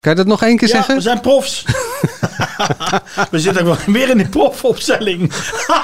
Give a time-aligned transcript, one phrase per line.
[0.00, 0.94] Kan je dat nog één keer Ja, zeggen?
[0.94, 1.64] we zijn profs.
[3.30, 5.32] we zitten ook wel weer in de profopstelling.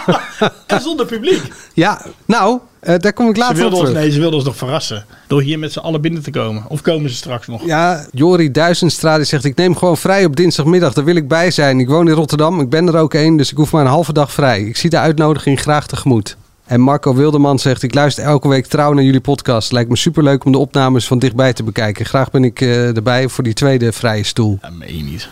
[0.67, 1.42] en zonder publiek.
[1.75, 4.02] Ja, nou, eh, daar kom ik later op wilden, ons, terug.
[4.02, 5.07] nee, ze wilden ons nog verrassen.
[5.26, 6.65] Door hier met z'n allen binnen te komen.
[6.68, 7.65] Of komen ze straks nog?
[7.67, 10.93] Ja, Jori Duizendstrade zegt: Ik neem gewoon vrij op dinsdagmiddag.
[10.93, 11.80] Daar wil ik bij zijn.
[11.80, 12.61] Ik woon in Rotterdam.
[12.61, 14.61] Ik ben er ook één, dus ik hoef maar een halve dag vrij.
[14.62, 16.37] Ik zie de uitnodiging graag tegemoet.
[16.67, 19.73] En Marco Wilderman zegt: Ik luister elke week trouw naar jullie podcast.
[19.73, 22.07] Lijkt me superleuk om de opnames van dichtbij te bekijken.
[22.07, 24.59] Graag ben ik eh, erbij voor die tweede vrije stoel.
[24.61, 25.29] Dat meen je niet.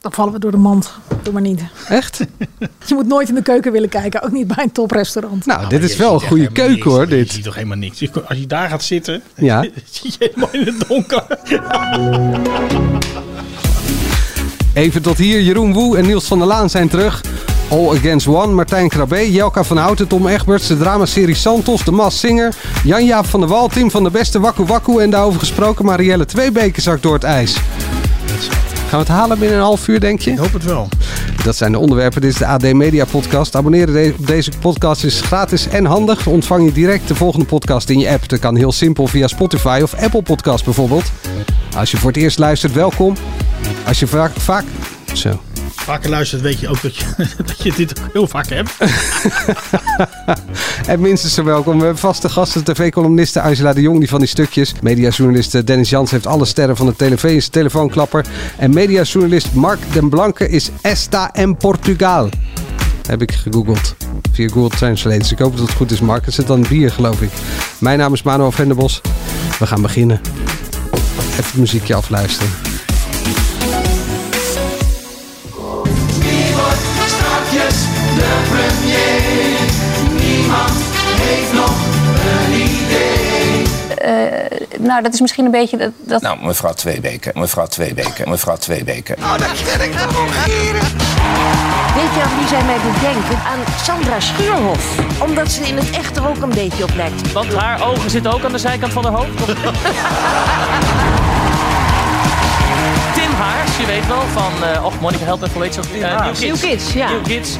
[0.00, 0.92] Dan vallen we door de mand.
[1.22, 1.60] Doe maar niet.
[1.88, 2.18] Echt?
[2.86, 4.22] Je moet nooit in de keuken willen kijken.
[4.22, 5.46] Ook niet bij een toprestaurant.
[5.46, 6.84] Nou, dit is je wel een goede keuken niks.
[6.86, 7.00] hoor.
[7.00, 7.30] Je Dit.
[7.32, 7.98] ziet toch helemaal niks.
[7.98, 9.62] Je- Als je daar gaat zitten, Ja.
[9.90, 11.24] zie je helemaal in het donker.
[14.74, 15.40] Even tot hier.
[15.40, 17.20] Jeroen Woe en Niels van der Laan zijn terug.
[17.70, 22.18] All Against One, Martijn Krabbe, Jelka van Houten, Tom Egberts, de dramaserie Santos, de Mas
[22.18, 26.24] Singer, Jan-Jaap van der Wal, Tim van de Beste, Wakku Wakku en daarover gesproken Marielle
[26.24, 27.54] Tweebeke zakt door het ijs.
[27.54, 30.30] Gaan we het halen binnen een half uur, denk je?
[30.30, 30.88] Ik hoop het wel.
[31.44, 32.20] Dat zijn de onderwerpen.
[32.20, 33.56] Dit is de AD Media Podcast.
[33.56, 36.26] Abonneren op deze podcast is gratis en handig.
[36.26, 38.28] Ontvang je direct de volgende podcast in je app.
[38.28, 41.04] Dat kan heel simpel via Spotify of Apple Podcast bijvoorbeeld.
[41.76, 43.16] Als je voor het eerst luistert, welkom.
[43.86, 44.32] Als je vaak...
[44.36, 44.64] vaak
[45.12, 45.40] zo.
[45.90, 47.04] Vaker luistert, weet je ook dat je,
[47.46, 48.70] dat je dit heel vaak hebt.
[50.86, 51.78] En minstens zo welkom.
[51.78, 54.74] We hebben vaste gasten, tv-columniste Angela de Jong, die van die stukjes.
[54.82, 58.26] Mediajournalist Dennis Jans heeft alle sterren van de tv zijn telefoonklapper.
[58.56, 62.28] En mediajournalist Mark den Blanke is Esta en Portugal.
[63.06, 63.94] Heb ik gegoogeld.
[64.32, 65.18] Via Google Translate.
[65.18, 66.24] Dus ik hoop dat het goed is, Mark.
[66.24, 67.30] Het zit dan bier, geloof ik.
[67.78, 69.00] Mijn naam is Manuel Venderbos.
[69.58, 70.20] We gaan beginnen.
[71.30, 72.69] Even het muziekje afluisteren.
[78.20, 79.68] De premier?
[80.24, 80.72] Niemand
[81.20, 81.74] heeft nog
[82.30, 83.66] een idee.
[84.78, 85.90] nou, dat is misschien een beetje dat.
[85.98, 89.14] dat Nou, mevrouw Tweebeke, mevrouw Tweebeke, mevrouw Tweebeke.
[91.94, 93.38] Weet je aan wie zij mij doet denken?
[93.46, 94.98] Aan Sandra Schuurhof.
[95.20, 97.32] Omdat ze in het echt er ook een beetje op lijkt.
[97.32, 99.30] Want haar ogen zitten ook aan de zijkant van haar hoofd.
[103.80, 104.52] je weet wel, van...
[104.64, 105.86] eh och, Monica help even, hoe heet ze ook?
[105.86, 107.10] Eh, New New Kids, ja.
[107.10, 107.56] New Kids.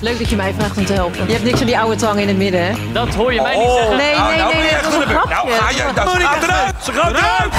[0.00, 1.26] Leuk dat je mij vraagt om te helpen.
[1.26, 2.72] Je hebt niks aan die oude tang in het midden, hè?
[2.92, 3.96] Dat hoor je mij niet zeggen.
[3.96, 5.34] Nee, nee, nee, nee, dat was een grapje.
[5.34, 6.74] Nou, ga je, dat gaat eruit!
[6.84, 7.52] Ze gaat eruit!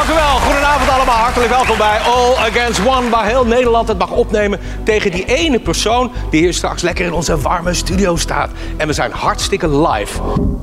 [0.00, 0.38] Dank u wel.
[0.38, 1.16] Goedenavond allemaal.
[1.16, 3.10] Hartelijk welkom bij All Against One.
[3.10, 7.12] Waar heel Nederland het mag opnemen tegen die ene persoon die hier straks lekker in
[7.12, 8.50] onze warme studio staat.
[8.76, 10.20] En we zijn hartstikke live.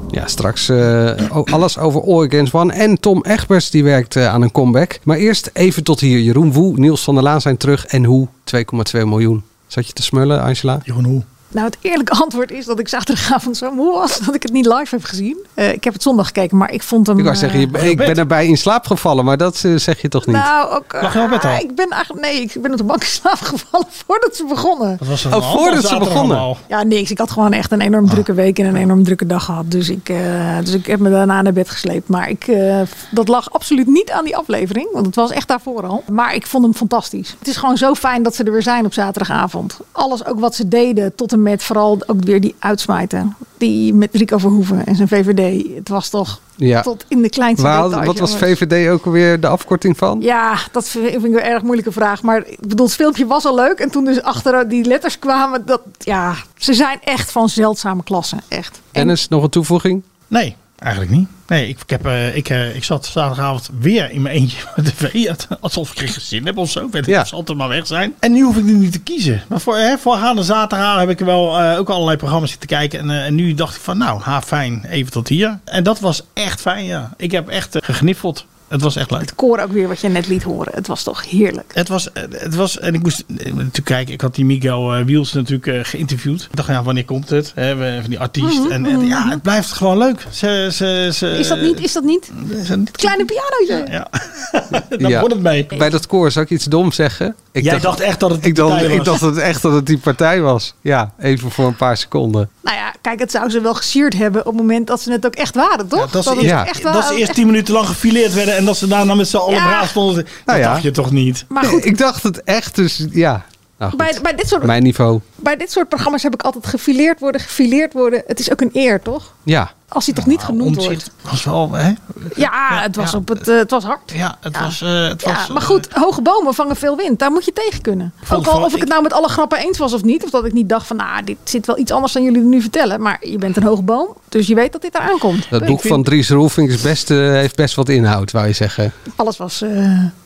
[0.09, 1.12] Ja, straks eh,
[1.52, 2.74] alles over All Against One.
[2.74, 5.00] En Tom Egberts die werkt eh, aan een comeback.
[5.03, 6.19] Maar eerst even tot hier.
[6.19, 7.86] Jeroen Woe, Niels van der Laan zijn terug.
[7.86, 8.28] En hoe?
[8.56, 8.62] 2,2
[8.92, 9.44] miljoen.
[9.68, 10.80] Zat je te smullen, Angela?
[10.84, 11.24] Jeroen, hoe?
[11.50, 14.66] Nou, het eerlijke antwoord is dat ik zaterdagavond zo moe was dat ik het niet
[14.66, 15.38] live heb gezien.
[15.53, 17.18] Eh, ik heb het zondag gekeken, maar ik vond hem.
[17.18, 19.25] Ik wou zeggen, je- eh, ik ben erbij in slaap gevallen.
[19.25, 20.36] Maar dat eh, zeg je toch niet?
[20.36, 21.02] Nou, ook.
[21.02, 21.52] Lag je op bed al?
[21.52, 22.25] ah, Ik ben eigenlijk.
[22.25, 24.96] Nee, ik ben op de bank in slaap gevallen voordat ze begonnen.
[25.00, 26.38] Wat was er Oh, voordat ze begonnen.
[26.38, 26.57] allemaal?
[26.68, 27.12] Ja, niks.
[27.12, 29.72] Ik had gewoon echt een enorm drukke week en een enorm drukke dag gehad.
[29.72, 32.07] Dus ik, eh, dus ik heb me daarna naar bed gesleept.
[32.09, 32.81] Maar ik, eh,
[33.12, 34.88] dat lag absoluut niet aan die aflevering.
[34.94, 36.03] Want het was echt daarvoor al.
[36.12, 37.36] Maar ik vond hem fantastisch.
[37.40, 39.78] Het is gewoon zo fijn dat ze er weer zijn op zaterdagavond.
[39.91, 41.16] Alles ook wat ze deden.
[41.16, 43.36] Tot en met vooral ook weer die uitsmijten.
[43.58, 45.75] Die met Rico Verhoeven en zijn VVD.
[45.75, 46.81] Het was toch Ja.
[46.81, 48.06] tot in de kleinste Waar- details.
[48.06, 48.59] wat was jongens.
[48.59, 50.22] VVD ook alweer de afkorting van?
[50.22, 52.22] Ja, dat vind ik een erg moeilijke vraag.
[52.24, 53.80] Maar ik bedoel, het filmpje was al leuk.
[53.80, 58.36] En toen dus achter die letters kwamen, dat, ja, ze zijn echt van zeldzame klasse.
[58.48, 58.75] Echt.
[58.75, 60.04] En Dennis, nog een toevoeging?
[60.28, 61.28] Nee, eigenlijk niet.
[61.48, 64.86] Nee, ik, ik, heb, eh, ik, eh, ik zat zaterdagavond weer in mijn eentje met
[64.86, 65.34] de tv.
[65.60, 66.86] Alsof ik geen gezin heb of zo.
[66.86, 67.18] Ik weet Ja.
[67.18, 67.26] ja.
[67.26, 68.14] zal altijd maar weg zijn.
[68.20, 69.44] En nu hoef ik nu niet te kiezen.
[69.48, 73.00] Maar voor, hè, voorgaande zaterdag heb ik wel eh, ook allerlei programma's zitten kijken.
[73.00, 75.60] En, en nu dacht ik van nou, ha fijn, even tot hier.
[75.64, 77.14] En dat was echt fijn, ja.
[77.18, 78.46] Ik heb echt gegniffeld.
[78.68, 79.20] Het was echt leuk.
[79.22, 80.72] het koor ook weer wat je net liet horen.
[80.76, 81.72] Het was toch heerlijk.
[81.74, 84.94] Het was, eh, het was, en ik moest eh, natuurlijk kijken, ik had die Miguel
[84.96, 86.42] eh, Wiels natuurlijk eh, geïnterviewd.
[86.42, 87.52] Ik dacht, ja, wanneer komt het?
[87.56, 88.66] Hè, we- van die artiest.
[88.70, 90.26] en, en ja, het blijft gewoon leuk.
[90.32, 91.80] Ze, ze, ze, Is dat niet?
[91.80, 92.32] Is dat niet?
[92.66, 93.92] ze- Het kleine pianootje.
[93.94, 94.08] Ja,
[94.70, 95.08] daar Ja.
[95.08, 95.66] begon het mee.
[95.78, 97.36] Bij dat koor, zou ik iets dom zeggen?
[97.52, 99.06] Ik Jij dacht echt dat het die ik dacht, partij ik was.
[99.06, 100.74] dacht dat het echt dat het die partij was.
[100.81, 102.50] Ja, even voor een paar seconden.
[102.62, 105.25] Nou ja, kijk, het zou ze wel gesierd hebben op het moment dat ze het
[105.25, 106.00] ook echt waren, toch?
[106.00, 109.15] Ja, dat, echt dat ze eerst tien minuten lang gefileerd werden en dat ze daarna
[109.15, 109.65] met z'n allen Ja.
[109.68, 110.15] braaf stonden.
[110.15, 110.71] Dat Nou ja.
[110.71, 111.45] dacht je toch niet?
[111.50, 113.45] Maar goed, Ik dacht het echt, dus ja.
[113.80, 115.19] Nou bij, bij dit soort mijn niveau.
[115.39, 118.24] Bij dit soort programma's heb ik altijd gefileerd worden, gefileerd worden.
[118.28, 119.34] Het is ook een eer, toch?
[119.44, 119.72] Ja.
[119.89, 121.12] Als hij toch niet genoemd wordt.
[121.22, 121.94] Was wel, hè?
[122.36, 123.18] Ja, het was, ja.
[123.18, 124.12] Op het, eh, het was hard.
[124.16, 124.81] Ja, het was...
[124.81, 127.19] eh, het Ja, was maar goed, hoge bomen vangen veel wind.
[127.19, 128.13] Daar moet je tegen kunnen.
[128.18, 130.24] vond Ook al vooral- of ik het nou met alle grappen eens was of niet.
[130.24, 132.62] Of dat ik niet dacht van, nou, dit zit wel iets anders dan jullie nu
[132.62, 133.01] vertellen.
[133.01, 135.50] Maar je bent een hoge boom, dus je weet dat dit eraan komt.
[135.50, 138.54] Dat boek vind- van Dries Roelvink is best, eh, heeft best wat inhoud, wou je
[138.54, 138.92] zeggen.
[139.16, 139.62] Alles was...
[139.62, 139.69] eh,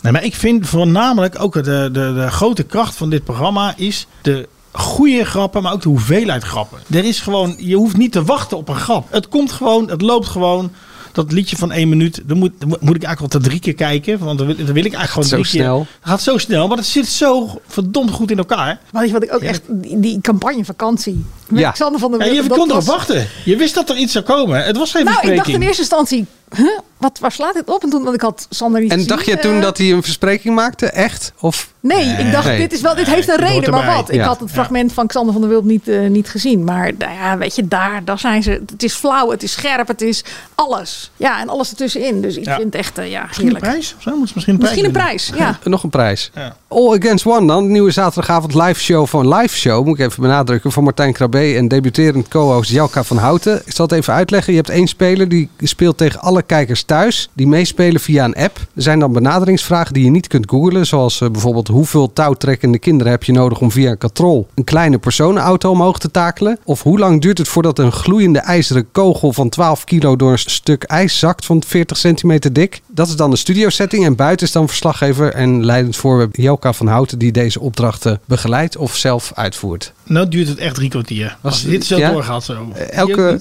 [0.02, 4.08] Nee, maar ik vind voornamelijk ook de, de, de grote kracht van dit programma is
[4.22, 6.80] de goede grappen, maar ook de hoeveelheid grappen.
[6.90, 9.08] Er is gewoon, je hoeft niet te wachten op een grap.
[9.12, 10.72] Het komt gewoon, het loopt gewoon.
[11.12, 13.74] Dat liedje van één minuut, dan moet, dan moet ik eigenlijk wel te drie keer
[13.74, 14.20] kijken.
[14.20, 15.78] Want dan wil, dan wil ik eigenlijk gewoon Zo drie snel.
[15.78, 15.88] keer.
[16.00, 18.80] Het gaat zo snel, maar het zit zo verdomd goed in elkaar.
[18.92, 19.62] Maar weet je wat ik ook echt...
[19.68, 21.26] Die, die campagne vakantie.
[21.51, 21.65] Met Ja.
[21.65, 23.27] Alexander van der Ja, Wilde, je kon erop was- wachten.
[23.45, 24.63] Je wist dat er iets zou komen.
[24.63, 26.25] Het was geen Nou, ik dacht in eerste instantie...
[26.56, 27.83] Huh, wat, waar slaat dit op?
[27.83, 29.92] En toen, want ik had Sander niet En gezien, dacht je eh, toen dat hij
[29.92, 30.86] een verspreking maakte?
[30.86, 31.33] Echt?
[31.39, 31.69] Of?
[31.80, 32.57] Nee, ik dacht, Nee.
[32.57, 34.12] dit, is wel, dit heeft een Nee, reden, maar wat?
[34.12, 36.63] Ik had het fragment van Xander van der Wild niet, eh, niet gezien.
[36.63, 38.62] Maar nou ja, weet je, daar, daar zijn ze.
[38.71, 40.24] Het is flauw, het is scherp, het is
[40.56, 41.12] alles.
[41.15, 42.21] Ja, en alles ertussenin.
[42.21, 42.53] Dus ik Ja.
[42.56, 43.71] vind het echt, eh, ja, Misschien een heerlijk.
[43.74, 43.95] prijs?
[43.98, 44.15] Of zo?
[44.19, 45.59] Misschien een prijs Misschien een prijs, ja.
[45.69, 46.31] Nog een prijs.
[46.36, 46.56] Ja.
[46.68, 47.63] All Against One dan.
[47.63, 49.86] De nieuwe zaterdagavond live show van Live Show.
[49.86, 50.71] Moet ik even benadrukken.
[50.71, 53.62] Van Martijn Krabbe en debuterend co-host Jelka van Houten.
[53.66, 54.54] Ik zal het even uitleggen.
[54.54, 57.30] Je hebt één speler die speelt tegen alle kijkers thuis.
[57.34, 58.58] Die meespelen via een app.
[58.76, 60.86] Er zijn dan benaderingsvragen die je niet kunt googlen.
[60.86, 64.98] Zoals eh, bijvoorbeeld hoeveel touwtrekkende kinderen heb je nodig om via een katrol een kleine
[64.98, 66.60] personenauto omhoog te takelen.
[66.64, 70.38] Of hoe lang duurt het voordat een gloeiende ijzeren kogel van 12 kilo door een
[70.38, 72.82] stuk ijs zakt van 40 centimeter dik.
[72.88, 74.06] Dat is dan de studiosetting.
[74.06, 78.78] En buiten is dan verslaggever en leidend voorwerp Jelka van Houten die deze opdrachten begeleidt
[78.78, 79.94] of zelf uitvoert.
[80.12, 81.38] Nou duurt het echt drie kwartier.
[81.42, 82.12] Als dit zo ja?
[82.12, 82.72] doorgaat zo.
[82.90, 83.40] Elke-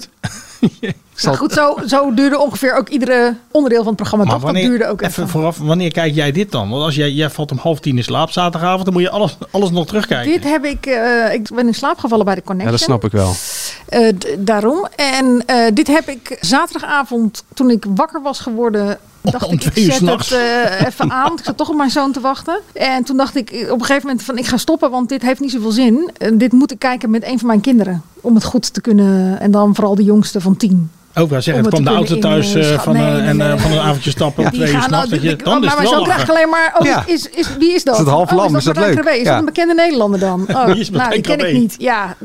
[1.23, 4.25] Nou goed, zo, zo duurde ongeveer ook iedere onderdeel van het programma.
[4.25, 4.43] Maar toch?
[4.43, 5.27] Dat wanneer, duurde ook even even.
[5.29, 6.69] vooraf, wanneer kijk jij dit dan?
[6.69, 9.37] Want als jij, jij valt om half tien in slaap zaterdagavond, dan moet je alles,
[9.51, 10.31] alles nog terugkijken.
[10.31, 12.73] Dit heb ik, eh, ik ben in slaap gevallen bij de Connection.
[12.73, 13.33] Ja, dat snap ik wel.
[13.89, 14.87] Eh, daarom.
[14.95, 19.71] En eh, dit heb ik zaterdagavond, toen ik wakker was geworden, dacht Om ik, ik
[19.71, 20.29] twee uur zet s'nachts.
[20.29, 21.31] het eh, even aan.
[21.37, 22.59] Ik zat toch op mijn zoon te wachten.
[22.73, 25.39] En toen dacht ik op een gegeven moment van, ik ga stoppen, want dit heeft
[25.39, 26.11] niet zoveel zin.
[26.17, 28.01] En dit moet ik kijken met een van mijn kinderen.
[28.21, 30.89] Om het goed te kunnen, en dan vooral de jongste van tien.
[31.15, 33.41] Ook wel zeggen, het kwam de auto thuis in, eh, van, nee, eh, nee, en
[33.41, 33.57] eh, nee.
[33.57, 35.09] van een avondje stappen Die twee uur s'nachts.
[35.09, 36.35] je- Dan is maar zoon krijgt lachen.
[36.35, 37.03] alleen maar, oh, Ja.
[37.07, 37.93] is, is, wie is dat?
[37.93, 38.55] Is het half oh, lam?
[38.55, 39.03] Is dat Martijn leuk?
[39.03, 39.19] Krabbe?
[39.19, 39.29] Is Ja.
[39.31, 40.45] dat een bekende Nederlander dan?
[40.49, 41.75] Oh, Wie is nou, die ken ik niet.
[41.77, 42.15] Ja,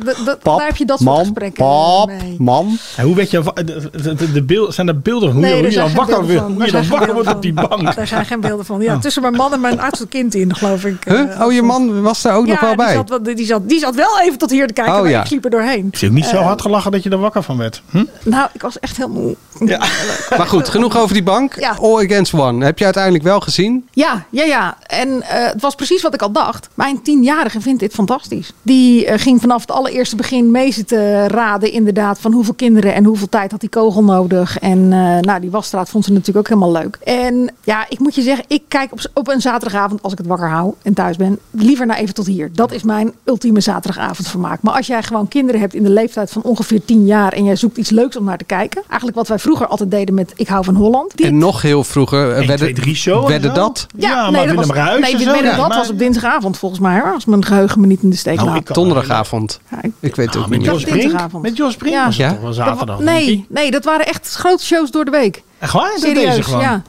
[0.43, 2.79] Pap, daar heb je dat soort mam, gesprekken pap, mam.
[2.97, 5.57] En hoe weet je, de, de, de, de beeld, zijn er beelden van hoe, Nee,
[5.57, 7.95] je- er je dan wakker, hoe je dan wakker wordt op die bank?
[7.97, 8.81] Daar zijn geen beelden van.
[8.81, 10.97] Ja, tussen mijn man en mijn oudste kind in, geloof ik.
[11.41, 12.87] Oh, je man was daar ook nog wel bij.
[12.87, 15.11] Die zat, wel- die, zat, die zat wel even tot hier te kijken, Oh, maar
[15.11, 15.89] ik liep er doorheen.
[15.93, 17.83] Ik heb niet zo hard gelachen dat je er wakker van werd.
[17.91, 18.05] Hm?
[18.23, 19.37] Nou, ik was echt heel moe.
[19.65, 19.85] Ja.
[20.37, 21.55] Maar goed, genoeg over die bank.
[21.61, 21.77] Ja.
[21.81, 22.65] All Against One.
[22.65, 23.89] Heb je uiteindelijk wel gezien?
[23.93, 24.77] Ja, ja, ja.
[24.87, 26.69] En eh, het was precies wat ik al dacht.
[26.75, 28.53] Mijn tienjarige vindt dit fantastisch.
[28.63, 33.05] Die eh, ging vanaf het allereerste begin mee zitten raden inderdaad van hoeveel kinderen en
[33.05, 34.59] hoeveel tijd had die kogel nodig.
[34.59, 36.99] En eh, nou, die wasstraat vond ze natuurlijk ook helemaal leuk.
[37.05, 40.27] En ja, ik moet je zeggen, ik kijk op, op een zaterdagavond als ik het
[40.27, 42.51] wakker hou en thuis ben, liever naar even tot hier.
[42.53, 44.63] Dat is mijn ultieme zaterdagavondvermaak.
[44.63, 47.57] Maar als jij gewoon kinderen hebt in de leeftijd van ongeveer 10 jaar en jij
[47.57, 48.66] zoekt iets leuks om naar te kijken.
[48.75, 51.17] Eigenlijk wat wij vroeger altijd deden met Ik hou van Holland.
[51.17, 52.31] Dit- En nog heel vroeger.
[52.31, 53.23] eh, 1, wedden, 2, 3 show.
[53.25, 53.61] en wedden zo.
[53.61, 53.87] dat?
[53.97, 55.35] Ja, maar nee, dat Willem was, Ruijs nee, zo.
[55.35, 57.01] Ja, dat maar- was op dinsdagavond volgens mij.
[57.01, 58.75] Hoor, als mijn geheugen me niet in de steek Nou, laat.
[58.75, 59.61] Donderdagavond.
[59.71, 60.67] Ja, ik- Ik weet het ook Ah, met niet.
[60.69, 61.01] Jos Dat Brink?
[61.03, 61.43] dinsdagavond.
[61.43, 62.05] Met Jos Brink Ja.
[62.05, 62.31] was het Ja?
[62.31, 62.99] toch wel Dat zaterdag?
[62.99, 65.43] nee, nee, dat waren echt grote shows door de week.
[65.59, 65.91] Echt waar?
[65.91, 66.61] Dat Serieus, deze gewoon?
[66.61, 66.83] ja.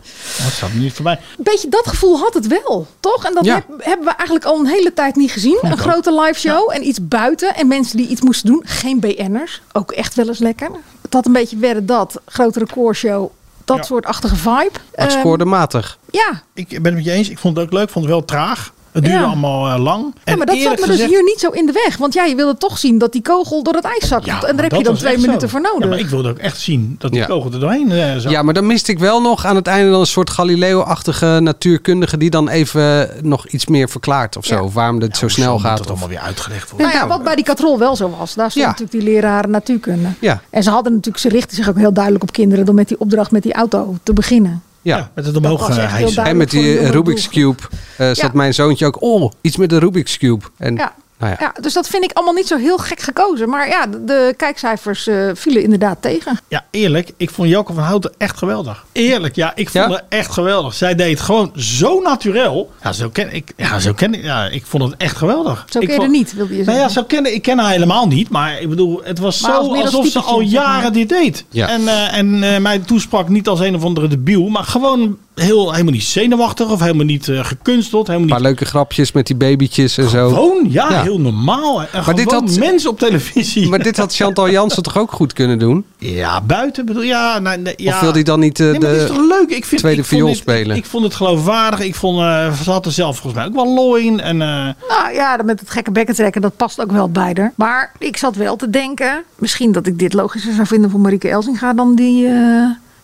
[0.43, 1.19] Dat staat me niet voorbij.
[1.37, 3.25] Beetje dat gevoel had het wel, toch?
[3.25, 3.53] En dat Ja.
[3.53, 5.57] heb- hebben we eigenlijk al een hele tijd niet gezien.
[5.61, 7.55] Een grote live show en iets buiten.
[7.55, 8.61] En mensen die iets moesten doen.
[8.65, 9.61] Geen BN'ers.
[9.73, 10.69] Ook echt wel eens lekker.
[11.07, 12.21] Het had een beetje werden dat.
[12.25, 13.29] Grote recordshow.
[13.65, 13.83] Dat Ja.
[13.83, 14.51] soort achtige vibe.
[14.95, 15.97] Maar het scoorde matig.
[16.11, 16.41] ja.
[16.53, 17.29] Ik ben het met je eens.
[17.29, 17.83] Ik vond het ook leuk.
[17.83, 18.73] Ik vond het wel traag.
[18.97, 19.25] Het duurde Ja.
[19.27, 20.15] allemaal eh, lang.
[20.23, 21.97] ja, maar dat zat me dus hier niet zo in de weg.
[21.97, 24.25] Want ja, je wilde toch zien dat die kogel door het ijs zakt.
[24.25, 25.47] Ja, en daar heb dat je dan twee minuten zo.
[25.47, 25.79] voor nodig.
[25.83, 27.25] Ja, maar ik wilde ook echt zien dat die Ja.
[27.25, 28.31] kogel er doorheen eh, zat.
[28.31, 32.17] Ja, maar dan miste ik wel nog aan het einde dan een soort Galileo-achtige natuurkundige
[32.17, 34.63] die dan even nog iets meer verklaart of zo.
[34.63, 35.77] Of waarom het zo snel gaat.
[35.77, 35.87] dat Of...
[35.91, 36.87] allemaal weer uitgelegd worden.
[36.87, 38.33] Nou ja, wat bij die katrol wel zo was.
[38.33, 38.71] Daar stond Ja.
[38.71, 40.07] natuurlijk die leraar natuurkunde.
[40.19, 40.41] Ja.
[40.49, 42.99] En ze hadden natuurlijk, ze richten zich ook heel duidelijk op kinderen door met die
[42.99, 44.61] opdracht met die auto te beginnen.
[44.81, 44.97] Ja.
[44.97, 45.89] Ja, met het omhoog eh, hijsen.
[45.99, 46.27] duidelijk.
[46.27, 47.61] En met die eh, Rubik's Cube
[47.97, 48.29] eh, zat Ja.
[48.33, 49.01] mijn zoontje ook.
[49.01, 50.45] Oh, iets met de Rubik's Cube.
[50.57, 50.93] En, Ja.
[51.19, 51.37] Nou ja.
[51.39, 53.49] Ja, dus dat vind ik allemaal niet zo heel gek gekozen.
[53.49, 56.39] Maar ja, de, kijkcijfers eh, vielen inderdaad tegen.
[56.47, 57.11] Ja, eerlijk.
[57.17, 58.85] Ik vond Jelke van Houten echt geweldig.
[58.91, 59.51] Eerlijk, ja.
[59.55, 59.89] Ik vond Ja?
[59.91, 60.73] haar echt geweldig.
[60.73, 62.67] Zij deed het gewoon zo natuurlijk.
[62.83, 63.53] Ja, zo ken ik.
[63.57, 64.23] Ja, zo ken ik.
[64.23, 65.65] Ja, ik vond het echt geweldig.
[65.69, 66.83] Zo ik ken je vond- er niet, wilde je Nou zeggen.
[66.83, 68.29] ja, zo kennen, ik ken haar helemaal niet.
[68.29, 70.63] Maar ik bedoel, het was Maar zo als alsof ze al zeg maar.
[70.63, 71.45] jaren dit deed.
[71.49, 71.67] Ja.
[71.69, 74.47] En, eh, en eh, mij toesprak niet als een of andere debiel.
[74.47, 78.07] Maar gewoon heel, helemaal niet zenuwachtig of helemaal niet eh, gekunsteld.
[78.07, 80.27] Helemaal Een niet paar leuke grapjes met die babytjes en zo.
[80.29, 81.01] Gewoon, ja, Ja.
[81.01, 81.81] heel normaal.
[81.81, 83.69] En Maar gewoon dit had- mensen op televisie.
[83.69, 85.85] Maar dit had Chantal Jansen toch ook goed kunnen doen?
[85.97, 87.93] Ja, buiten bedoel ja, nee, nee, ja.
[87.93, 89.49] Of wil hij dan niet eh, Nee, maar het is de toch leuk?
[89.49, 90.75] Ik vind, tweede ik vond viool dit- spelen?
[90.77, 91.79] Ik, vond het geloofwaardig.
[91.79, 94.19] Ik vond, eh ze had er zelf volgens mij ook wel lol in.
[94.19, 94.47] En, eh,
[94.89, 97.53] Nou ja, met het gekke bekken trekken, dat past ook wel bij haar.
[97.55, 101.29] Maar ik zat wel te denken, misschien dat ik dit logischer zou vinden voor Marieke
[101.29, 102.27] Elsinga dan die...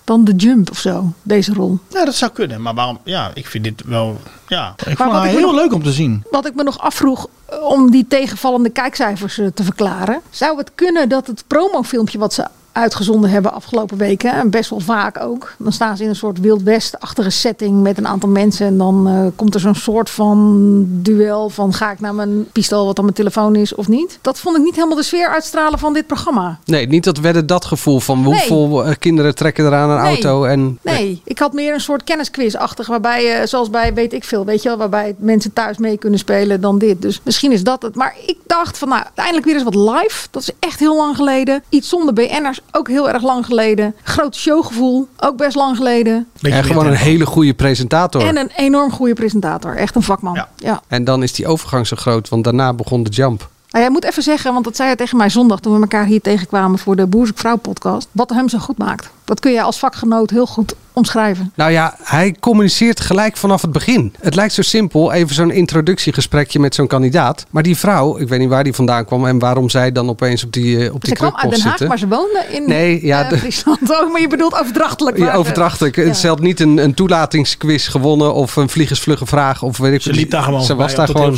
[0.03, 1.77] dan de jump of zo, deze rol.
[1.89, 2.62] ja, dat zou kunnen.
[2.62, 3.00] Maar waarom?
[3.03, 4.19] Ja, ik vind dit wel.
[4.48, 6.24] Ja, ik Maar vond ik heel nog- leuk om te zien.
[6.31, 10.22] Wat ik me nog afvroeg eh, om die tegenvallende kijkcijfers eh, te verklaren.
[10.29, 14.80] Zou het kunnen dat het promofilmpje wat ze uitgezonden hebben afgelopen weken, en best wel
[14.80, 18.65] vaak ook, dan staan ze in een soort Wild West-achtige setting met een aantal mensen
[18.68, 22.86] en dan eh, komt er zo'n soort van duel van ga ik naar mijn pistool
[22.86, 24.20] wat aan mijn telefoon is of niet.
[24.22, 26.60] Dat vond ik niet helemaal de sfeer uitstralen van dit programma.
[26.65, 30.06] Nee, niet dat wedden dat gevoel van hoeveel eh, kinderen trekken er aan een Nee.
[30.06, 30.44] auto.
[30.44, 34.46] En, Nee, ik had meer een soort kennisquiz-achtig, waarbij, je, zoals bij weet ik veel,
[34.46, 37.01] weet je wel, waarbij mensen thuis mee kunnen spelen dan dit.
[37.01, 37.96] Dus misschien is dat het.
[37.96, 40.27] Maar ik dacht van, nou, eindelijk weer eens wat live.
[40.32, 41.63] Dat is echt heel lang geleden.
[41.70, 43.96] Iets zonder BN'ers, ook heel erg lang geleden.
[44.03, 46.27] Groot showgevoel, ook best lang geleden.
[46.41, 48.25] en gewoon een hele goede presentator.
[48.25, 50.46] En een enorm goede presentator, echt een vakman.
[50.55, 50.82] Ja.
[50.88, 53.50] En dan is die overgang zo groot, want daarna begon de jump.
[53.74, 56.05] Nou, jij moet even zeggen, want dat zei hij tegen mij zondag toen we elkaar
[56.05, 58.08] hier tegenkwamen voor de Boer Zoekt Vrouw podcast.
[58.12, 59.10] Wat hem zo goed maakt.
[59.25, 61.51] Dat kun je als vakgenoot heel goed omschrijven.
[61.55, 64.13] Nou ja, hij communiceert gelijk vanaf het begin.
[64.21, 67.45] Het lijkt zo simpel, even zo'n introductiegesprekje met zo'n kandidaat.
[67.50, 70.43] Maar die vrouw, ik weet niet waar die vandaan kwam en waarom zij dan opeens
[70.43, 71.88] op die, eh, op die Ze kwam uit Den Haag, zitten.
[71.88, 73.81] maar ze woonde in Nee, ja, de- Friesland.
[73.91, 75.17] Oh, maar je bedoelt overdrachtelijk.
[75.17, 75.95] Ja, overdrachtelijk.
[75.95, 76.13] Ja.
[76.13, 79.63] Ze had niet een, een toelatingsquiz gewonnen of een vliegersvlugge vraag.
[79.63, 81.38] Of weet ik Ze liep daar gewoon Ze was daar gewoon.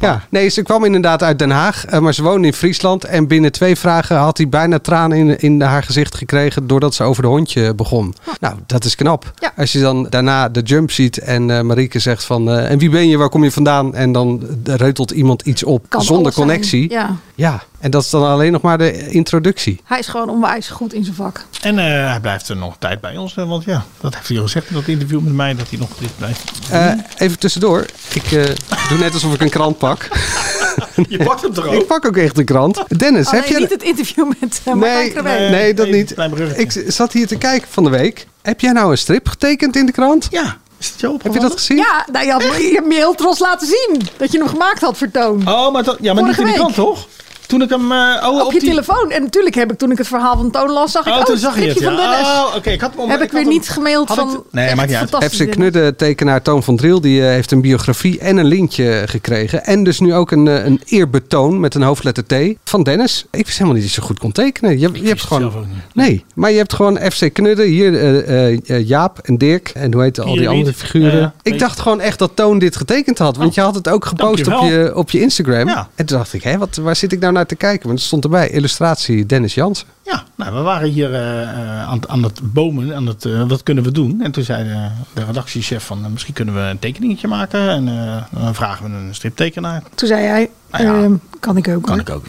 [0.00, 3.04] Ja, nee, ze kwam inderdaad uit Den Haag, eh, maar ze woonde in Friesland.
[3.04, 7.02] En binnen twee vragen had hij bijna tranen in, in haar gezicht gekregen doordat ze
[7.02, 8.14] over de hondje begon.
[8.40, 9.32] Nou, dat is knap.
[9.38, 9.52] Ja.
[9.56, 12.90] Als je dan daarna de jump ziet en eh Marieke zegt van, eh, en wie
[12.90, 13.94] ben je, waar kom je vandaan?
[13.94, 16.90] En dan reutelt iemand iets op Kan zonder connectie.
[16.90, 17.16] Ja.
[17.34, 19.80] ja, en dat is dan alleen nog maar de introductie.
[19.84, 21.44] Hij is gewoon onwijs goed in zijn vak.
[21.62, 23.34] En eh, hij blijft er nog tijd bij ons.
[23.34, 25.54] Want ja, dat heeft hij al gezegd in dat interview met mij.
[25.54, 26.52] Dat hij nog dit blijft.
[26.70, 27.86] Eh, even tussendoor.
[28.14, 28.44] Ik eh,
[28.88, 30.08] doe net alsof ik een krant pak.
[31.08, 31.86] Je pakt hem toch Ik ook?
[31.86, 32.98] pak ook echt een krant.
[32.98, 33.58] Dennis, Alleen heb je...
[33.58, 36.58] niet het interview met uh, Martijn Nee, nee, nee, dat Nee, niet.
[36.58, 38.26] Ik zat hier te kijken van de week.
[38.46, 40.26] Heb jij nou een strip getekend in de krant?
[40.30, 41.76] Ja, is het zo Heb je dat gezien?
[41.76, 45.10] Ja, nou, je, had, je heel trots laten zien dat je hem gemaakt had voor
[45.10, 45.48] Toon.
[45.48, 46.54] Oh, maar, dat, ja, maar niet in de week.
[46.58, 47.06] krant, toch?
[47.46, 47.92] Toen ik hem...
[47.92, 48.68] eh, oh, op, je die...
[48.68, 49.10] telefoon.
[49.10, 51.24] En natuurlijk heb ik toen ik het verhaal van Toon las, zag ik Oh, oh,
[51.24, 51.70] toen zag je het.
[51.70, 51.96] stripje Ja.
[52.02, 52.26] van Dennis.
[52.28, 52.70] Oh, oké.
[52.70, 54.28] Ik had hem heb ik, weer had niet hem- gemaild had van...
[54.28, 55.34] het- Nee, maakt niet uit.
[55.34, 55.50] FC.
[55.50, 59.64] Knudde, tekenaar Toon van Driel, die eh, heeft een biografie en een lintje gekregen.
[59.64, 62.34] En dus nu ook een, eh, een eerbetoon met een hoofdletter T
[62.64, 63.24] van Dennis.
[63.30, 64.78] Ik wist helemaal niet dat je zo goed kon tekenen.
[64.78, 65.44] Je, je hebt gewoon...
[65.44, 65.54] ook.
[65.94, 69.92] Nee, maar je hebt gewoon FC Knudde, hier eh, eh, eh, Jaap en Dirk en
[69.92, 71.32] hoe heet al die andere figuren.
[71.42, 74.46] Ik dacht gewoon echt dat Toon dit getekend had, want je had het ook gepost
[74.46, 75.68] op je, op je Instagram.
[75.68, 75.88] Ja.
[75.94, 77.86] En toen dacht ik, hé, wat, waar zit ik nou naar te kijken?
[77.86, 79.86] Want er stond erbij, illustratie Dennis Jansen.
[80.02, 82.94] Ja, nou, we waren hier eh, eh, aan, aan het bomen.
[82.94, 84.20] Aan het, eh, wat kunnen we doen?
[84.22, 86.12] En toen zei de, de redactiechef van...
[86.12, 87.68] misschien kunnen we een tekeningetje maken.
[87.70, 89.82] En eh, dan vragen we een striptekenaar.
[89.94, 91.02] Toen zei hij, Nou ja.
[91.02, 91.82] ehm, kan ik ook.
[91.82, 92.00] Kan hoor.
[92.00, 92.24] ik ook.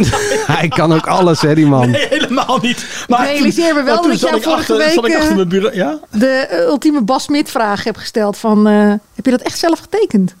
[0.58, 1.90] Hij kan ook alles, hè, die man.
[1.90, 2.86] Nee, helemaal niet.
[3.08, 5.36] Maar Ik realiseer me wel toen dat ik vorige achter, zat ik week, achter eh,
[5.36, 5.76] mijn bureau.
[5.76, 5.98] Ja?
[6.10, 8.66] De eh, ultieme Bas Smit vraag heb gesteld van...
[8.68, 10.34] eh, heb je dat echt zelf getekend?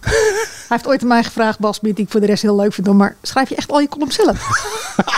[0.72, 2.72] Hij heeft ooit aan mij gevraagd, Bas Smit, die ik voor de rest heel leuk
[2.74, 2.92] vind.
[2.92, 4.48] Maar schrijf je echt al je columns zelf?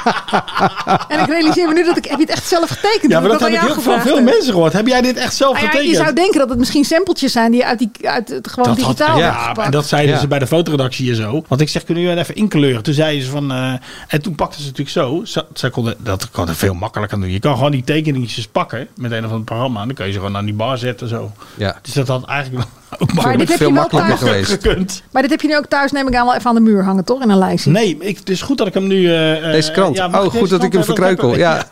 [1.09, 2.05] en ik realiseer me nu dat ik...
[2.05, 3.13] Heb je het echt zelf getekend?
[3.13, 4.73] ja, maar dat ik heb ik heel van veel mensen gehoord.
[4.73, 5.91] Heb jij dit echt zelf ja, getekend?
[5.91, 8.85] je zou denken dat het misschien sampletjes zijn die uit, die, uit het gewoon Dat
[8.85, 10.21] had- digitaal hebben ja, en dat zeiden Ja.
[10.21, 11.45] ze bij de fotoredactie hier zo.
[11.49, 12.83] Want ik zeg, kunnen jullie even inkleuren?
[12.83, 13.53] Toen zeiden ze van...
[13.53, 13.73] eh,
[14.09, 15.25] en toen pakten ze natuurlijk zo.
[15.25, 17.31] Ze, zij konden, dat kan er veel makkelijker doen.
[17.31, 19.81] Je kan gewoon die tekeningetjes pakken met een of ander programma.
[19.81, 21.33] En dan kan je ze gewoon aan die bar zetten zo.
[21.57, 21.79] Ja.
[21.83, 22.67] Dus dat had eigenlijk
[22.99, 24.31] ook Maar dit heb veel je wel makkelijker thuis.
[24.31, 24.51] geweest.
[24.63, 25.03] gekund.
[25.13, 26.85] Maar dit heb je nu ook thuis, neem ik aan, wel even aan de muur
[26.85, 27.23] hangen, toch?
[27.23, 27.71] In een lijstje.
[27.71, 29.07] Nee, ik, het is goed dat ik hem nu...
[29.07, 29.97] eh, eh, Deze krant.
[29.97, 31.37] ja, oh, goed dat ik hem verkreukel.
[31.37, 31.63] Ja.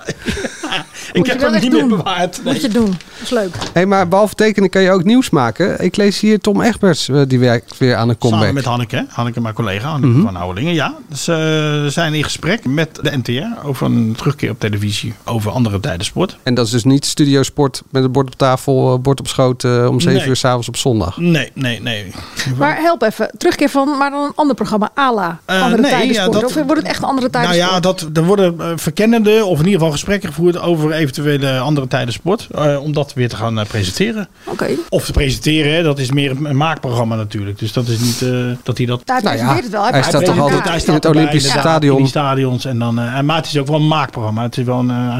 [1.12, 1.88] Ik Moet je heb hem niet meer doen.
[1.88, 2.40] bewaard.
[2.44, 2.52] Nee.
[2.52, 2.86] Moet je doen.
[2.90, 3.54] Dat is leuk.
[3.72, 5.80] Hey, maar behalve tekenen kan je ook nieuws maken.
[5.84, 8.40] Ik lees hier Tom Egberts, eh, die werkt weer aan een comeback.
[8.40, 9.04] Samen met Hanneke?
[9.08, 10.22] Hanneke, mijn collega, Hanneke Mhm.
[10.22, 10.74] van Houwelingen.
[10.74, 15.14] Ja, dus eh, we zijn in gesprek met de NTR over een terugkeer op televisie
[15.24, 16.36] over andere tijden sport.
[16.42, 19.64] En dat is dus niet Studio Sport met een bord op tafel, bord op schoot
[19.64, 20.28] om 7 Nee.
[20.28, 21.11] uur s'avonds op zondag.
[21.16, 22.12] Nee, nee, nee.
[22.58, 25.38] Maar help even, terugkeer van, maar dan een ander programma, ALA.
[25.44, 26.32] Eh, andere nee, ja, sport.
[26.40, 29.44] dat- Of wordt het echt een andere tijden Nou ja, dat, er worden eh, verkennende
[29.44, 32.48] of in ieder geval gesprekken gevoerd over eventuele andere tijden sport.
[32.54, 34.28] eh, om dat weer te gaan presenteren.
[34.44, 34.68] Oké.
[34.88, 37.58] Of te presenteren, dat is meer een, maakprogramma natuurlijk.
[37.58, 38.28] Dus dat is niet eh,
[38.62, 39.02] dat hij dat...
[39.04, 39.84] Hij Nou ja, het wel.
[39.86, 41.96] hij staat toch wel altijd in het Olympische stadion.
[41.96, 42.64] In die stadions.
[42.64, 44.42] En dan, eh, maar het is ook wel een maakprogramma.
[44.42, 45.18] Het is wel een, eh,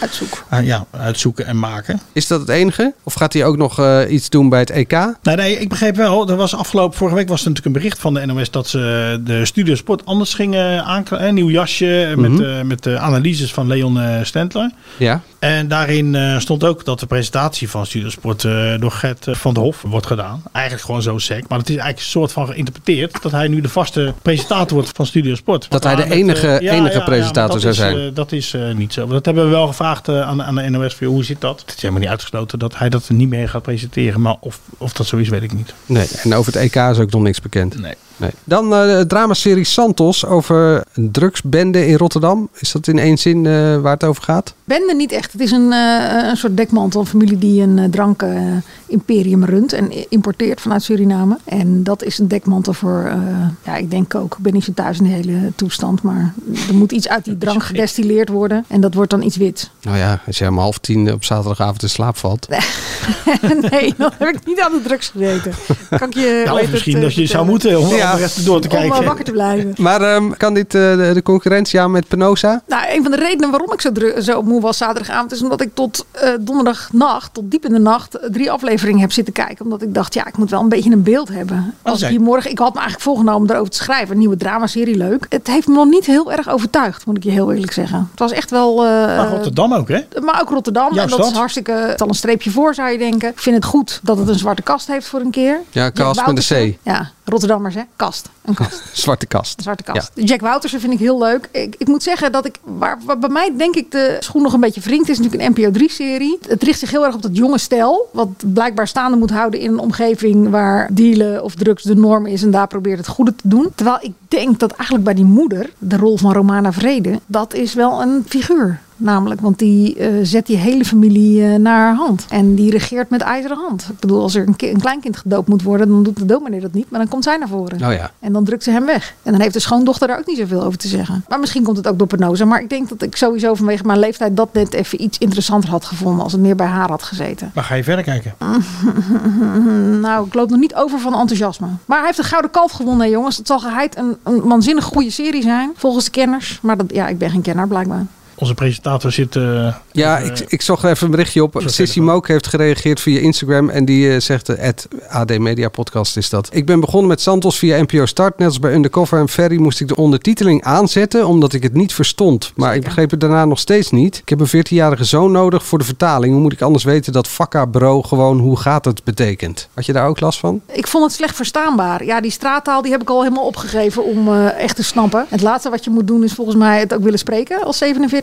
[0.00, 0.44] Uitzoek.
[0.48, 2.00] eh, ja, uitzoeken en maken.
[2.12, 2.94] Is dat het enige?
[3.02, 4.92] Of gaat hij ook nog eh, iets doen bij het EK?
[5.22, 6.28] Nee, nee, ik begreep wel.
[6.28, 9.20] Er was afgelopen vorige week was er natuurlijk een bericht van de NOS dat ze
[9.24, 11.26] de Studio Sport anders gingen aankleden.
[11.28, 12.30] Een nieuw jasje Mhm.
[12.30, 14.70] met, eh, met de analyses van Leon eh, Stentler.
[14.98, 15.20] Ja.
[15.44, 19.54] En daarin eh, stond ook dat de presentatie van Studiosport eh door Gert eh, van
[19.54, 20.42] der Hof wordt gedaan.
[20.52, 21.48] Eigenlijk gewoon zo sec.
[21.48, 24.90] Maar het is eigenlijk een soort van geïnterpreteerd dat hij nu de vaste presentator wordt
[24.94, 25.66] van Studiosport.
[25.70, 28.14] Dat hij de met, enige- enige presentator zou zijn.
[28.14, 29.06] dat is niet zo.
[29.06, 30.94] Dat hebben we wel gevraagd aan, aan de NOS.
[30.94, 31.60] Voor, hoe zit dat?
[31.60, 34.20] Het is helemaal niet uitgesloten dat hij dat niet meer gaat presenteren.
[34.20, 35.74] Maar of, of dat zo is, weet ik niet.
[35.86, 37.80] Nee, en over het EK is ook nog niks bekend.
[37.80, 37.94] Nee.
[38.16, 38.30] Nee.
[38.44, 42.48] Dan eh, de dramaserie Santos over een drugsbende in Rotterdam.
[42.58, 44.54] Is dat in één zin eh, waar het over gaat?
[44.64, 45.32] Bende niet echt.
[45.32, 47.00] Het is een, eh, een soort dekmantel.
[47.00, 51.38] Een familie die een eh, drank-imperium runt en importeert vanuit Suriname.
[51.44, 53.18] En dat is een dekmantel voor, eh,
[53.64, 56.02] ja, ik denk ook, ik ben niet zo thuis in de hele toestand.
[56.02, 56.34] Maar
[56.68, 58.64] er moet iets uit die drank gedestilleerd worden.
[58.68, 59.70] En dat wordt dan iets wit.
[59.82, 62.48] Nou ja, als je om half tien op zaterdagavond in slaap valt.
[63.70, 65.52] nee, dan heb ik niet aan de drugs gezeten.
[65.98, 68.03] Kan ik je, misschien het, dat je zou moeten Ja.
[68.12, 68.98] De rest door te Om kijken.
[69.00, 69.72] eh, wakker te blijven.
[69.84, 72.62] Maar ehm, kan dit eh, de, de concurrentie aan met Penosa?
[72.68, 75.70] Nou, een van de redenen waarom ik zo, zo moe was zaterdagavond is omdat ik
[75.74, 79.64] tot eh, donderdagnacht, tot diep in de nacht, drie afleveringen heb zitten kijken.
[79.64, 81.74] Omdat ik dacht, ja, ik moet wel een beetje een beeld hebben.
[81.82, 84.36] Als ik hier morgen, ik had me eigenlijk voorgenomen om erover te schrijven, een nieuwe
[84.36, 85.26] dramaserie, leuk.
[85.28, 88.08] Het heeft me nog niet heel erg overtuigd, moet ik je heel eerlijk zeggen.
[88.10, 88.84] Het was echt wel.
[88.84, 90.00] eh, Maar Rotterdam ook, hè?
[90.24, 90.94] maar ook Rotterdam.
[90.94, 91.72] Jouw en dat is hartstikke.
[91.72, 93.28] Het al een streepje voor, zou je denken.
[93.30, 95.60] Ik vind het goed dat het een zwarte kast heeft voor een keer.
[95.70, 96.76] Ja, kast met Woutersen- C.
[96.82, 97.82] Ja, Rotterdammers, hè?
[97.96, 98.28] Kast.
[98.44, 98.82] Een kast.
[98.92, 99.56] Zwarte kast.
[99.56, 100.10] Een zwarte kast.
[100.14, 101.48] Jack Woutersen vind ik heel leuk.
[101.50, 104.52] Ik, ik moet zeggen dat ik, waar, waar bij mij denk ik de schoen nog
[104.52, 106.38] een beetje wringt, is natuurlijk een NPO 3-serie.
[106.48, 109.72] Het richt zich heel erg op dat jonge stel, wat blijkbaar staande moet houden in
[109.72, 113.48] een omgeving waar dealen of drugs de norm is en daar probeert het goede te
[113.48, 113.72] doen.
[113.74, 117.74] Terwijl ik denk dat eigenlijk bij die moeder, de rol van Romana Vrede, dat is
[117.74, 118.80] wel een figuur.
[119.04, 122.26] Namelijk, want die eh, zet die hele familie eh, naar haar hand.
[122.28, 123.86] En die regeert met ijzeren hand.
[123.90, 126.60] Ik bedoel, als er een, ki- een kleinkind gedoopt moet worden, dan doet de dominee
[126.60, 126.90] dat niet.
[126.90, 127.74] Maar dan komt zij naar voren.
[127.86, 128.10] Oh ja.
[128.20, 129.14] En dan drukt ze hem weg.
[129.22, 131.24] En dan heeft de schoondochter daar ook niet zoveel over te zeggen.
[131.28, 132.44] Maar misschien komt het ook door Penosa.
[132.44, 135.84] Maar ik denk dat ik sowieso vanwege mijn leeftijd dat net even iets interessanter had
[135.84, 136.22] gevonden.
[136.22, 137.50] Als het meer bij haar had gezeten.
[137.54, 138.34] Maar ga je verder kijken?
[140.00, 141.66] Nou, ik loop nog niet over van enthousiasme.
[141.86, 143.36] Maar hij heeft de Gouden Kalf gewonnen, hè, jongens.
[143.36, 145.70] Het zal geheid een, een waanzinnig goede serie zijn.
[145.76, 146.58] Volgens de kenners.
[146.62, 148.06] Maar dat, ja, ik ben geen kenner, blijkbaar.
[148.36, 149.36] Onze presentator zit...
[149.36, 151.62] eh, Ja, eh, ik, ik zag even een berichtje op.
[151.66, 153.68] Sissy Mook heeft gereageerd via Instagram.
[153.70, 156.48] En die eh, zegt, at AD Media Podcast is dat.
[156.52, 158.38] Ik ben begonnen met Santos via NPO Start.
[158.38, 161.26] Net als bij Undercover en Ferry moest ik de ondertiteling aanzetten.
[161.26, 162.52] Omdat ik het niet verstond.
[162.56, 164.16] Maar ik begreep het daarna nog steeds niet.
[164.16, 166.32] Ik heb een 14-jarige zoon nodig voor de vertaling.
[166.32, 169.68] Hoe moet ik anders weten dat vakka bro gewoon hoe gaat het betekent?
[169.74, 170.60] Had je daar ook last van?
[170.72, 172.04] Ik vond het slecht verstaanbaar.
[172.04, 175.26] Ja, die straattaal die heb ik al helemaal opgegeven om eh, echt te snappen.
[175.28, 177.76] Het laatste wat je moet doen is volgens mij het ook willen spreken als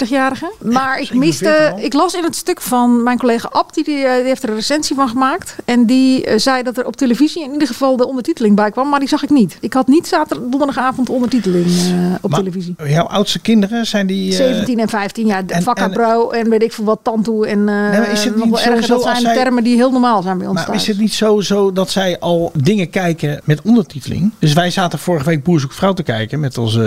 [0.05, 0.51] 47-jarige.
[0.61, 1.73] Maar ik miste...
[1.77, 4.55] Ik las in het stuk van mijn collega Ab, die, die, eh, heeft er een
[4.55, 5.55] recensie van gemaakt.
[5.65, 8.89] En die eh, zei dat er op televisie in ieder geval de ondertiteling bij kwam.
[8.89, 9.57] Maar die zag ik niet.
[9.61, 12.75] Ik had niet zaterdag, donderdagavond ondertiteling eh, op maar televisie.
[12.85, 14.29] Jouw oudste kinderen zijn die...
[14.31, 17.47] eh, 17 en 15, ja, en- vakka en- bro en weet ik veel wat, tantoe
[17.47, 18.83] en eh maar is het nog niet wel erger.
[18.83, 20.81] sowieso Dat zijn zij- termen die heel normaal zijn bij ons Maar thuis.
[20.81, 24.31] is het niet zo, zo dat zij al dingen kijken met ondertiteling?
[24.39, 26.79] Dus wij zaten vorige week Boer zoekt vrouw te kijken met, onze,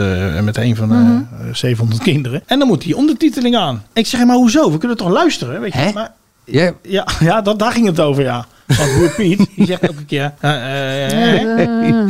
[0.45, 1.13] met een van de Mhm.
[1.49, 2.43] eh, 700 kinderen.
[2.47, 3.04] En dan moet die ondertiteling
[3.57, 3.83] aan.
[3.93, 4.71] Ik zeg, maar hoezo?
[4.73, 5.61] We kunnen toch luisteren?
[5.61, 5.91] Weet je?
[5.95, 6.13] Maar,
[6.45, 6.73] Ja.
[6.83, 8.47] ja, ja dat, daar ging het over, ja.
[8.67, 10.33] Want Boer Piet, die zegt elke keer...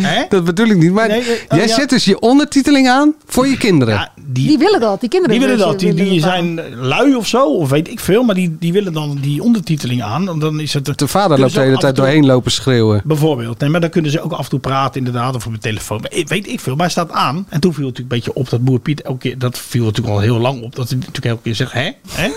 [0.06, 0.24] hè?
[0.28, 0.92] Dat bedoel ik niet.
[0.92, 1.74] Maar Nee, oh, jij ja.
[1.74, 4.10] zet dus je ondertiteling aan voor je kinderen.
[4.26, 5.78] die, Die willen dat, die kinderen Die willen dat.
[5.78, 8.22] Die, willen die zijn lui of zo, of weet ik veel.
[8.22, 10.28] Maar die, die willen dan die ondertiteling aan.
[10.28, 13.02] En dan is het, De vader loopt de hele tijd doorheen lopen schreeuwen.
[13.04, 13.58] Bijvoorbeeld.
[13.58, 15.34] Nee, maar dan kunnen ze ook af en toe praten inderdaad.
[15.34, 16.00] Of op de telefoon.
[16.00, 16.72] Maar weet ik veel.
[16.72, 17.46] Maar hij staat aan.
[17.48, 19.38] En toen viel het natuurlijk een beetje op dat boer Piet elke keer...
[19.38, 20.76] Dat viel natuurlijk al heel lang op.
[20.76, 21.90] Dat hij natuurlijk elke keer zegt, hè?
[22.10, 22.28] hè?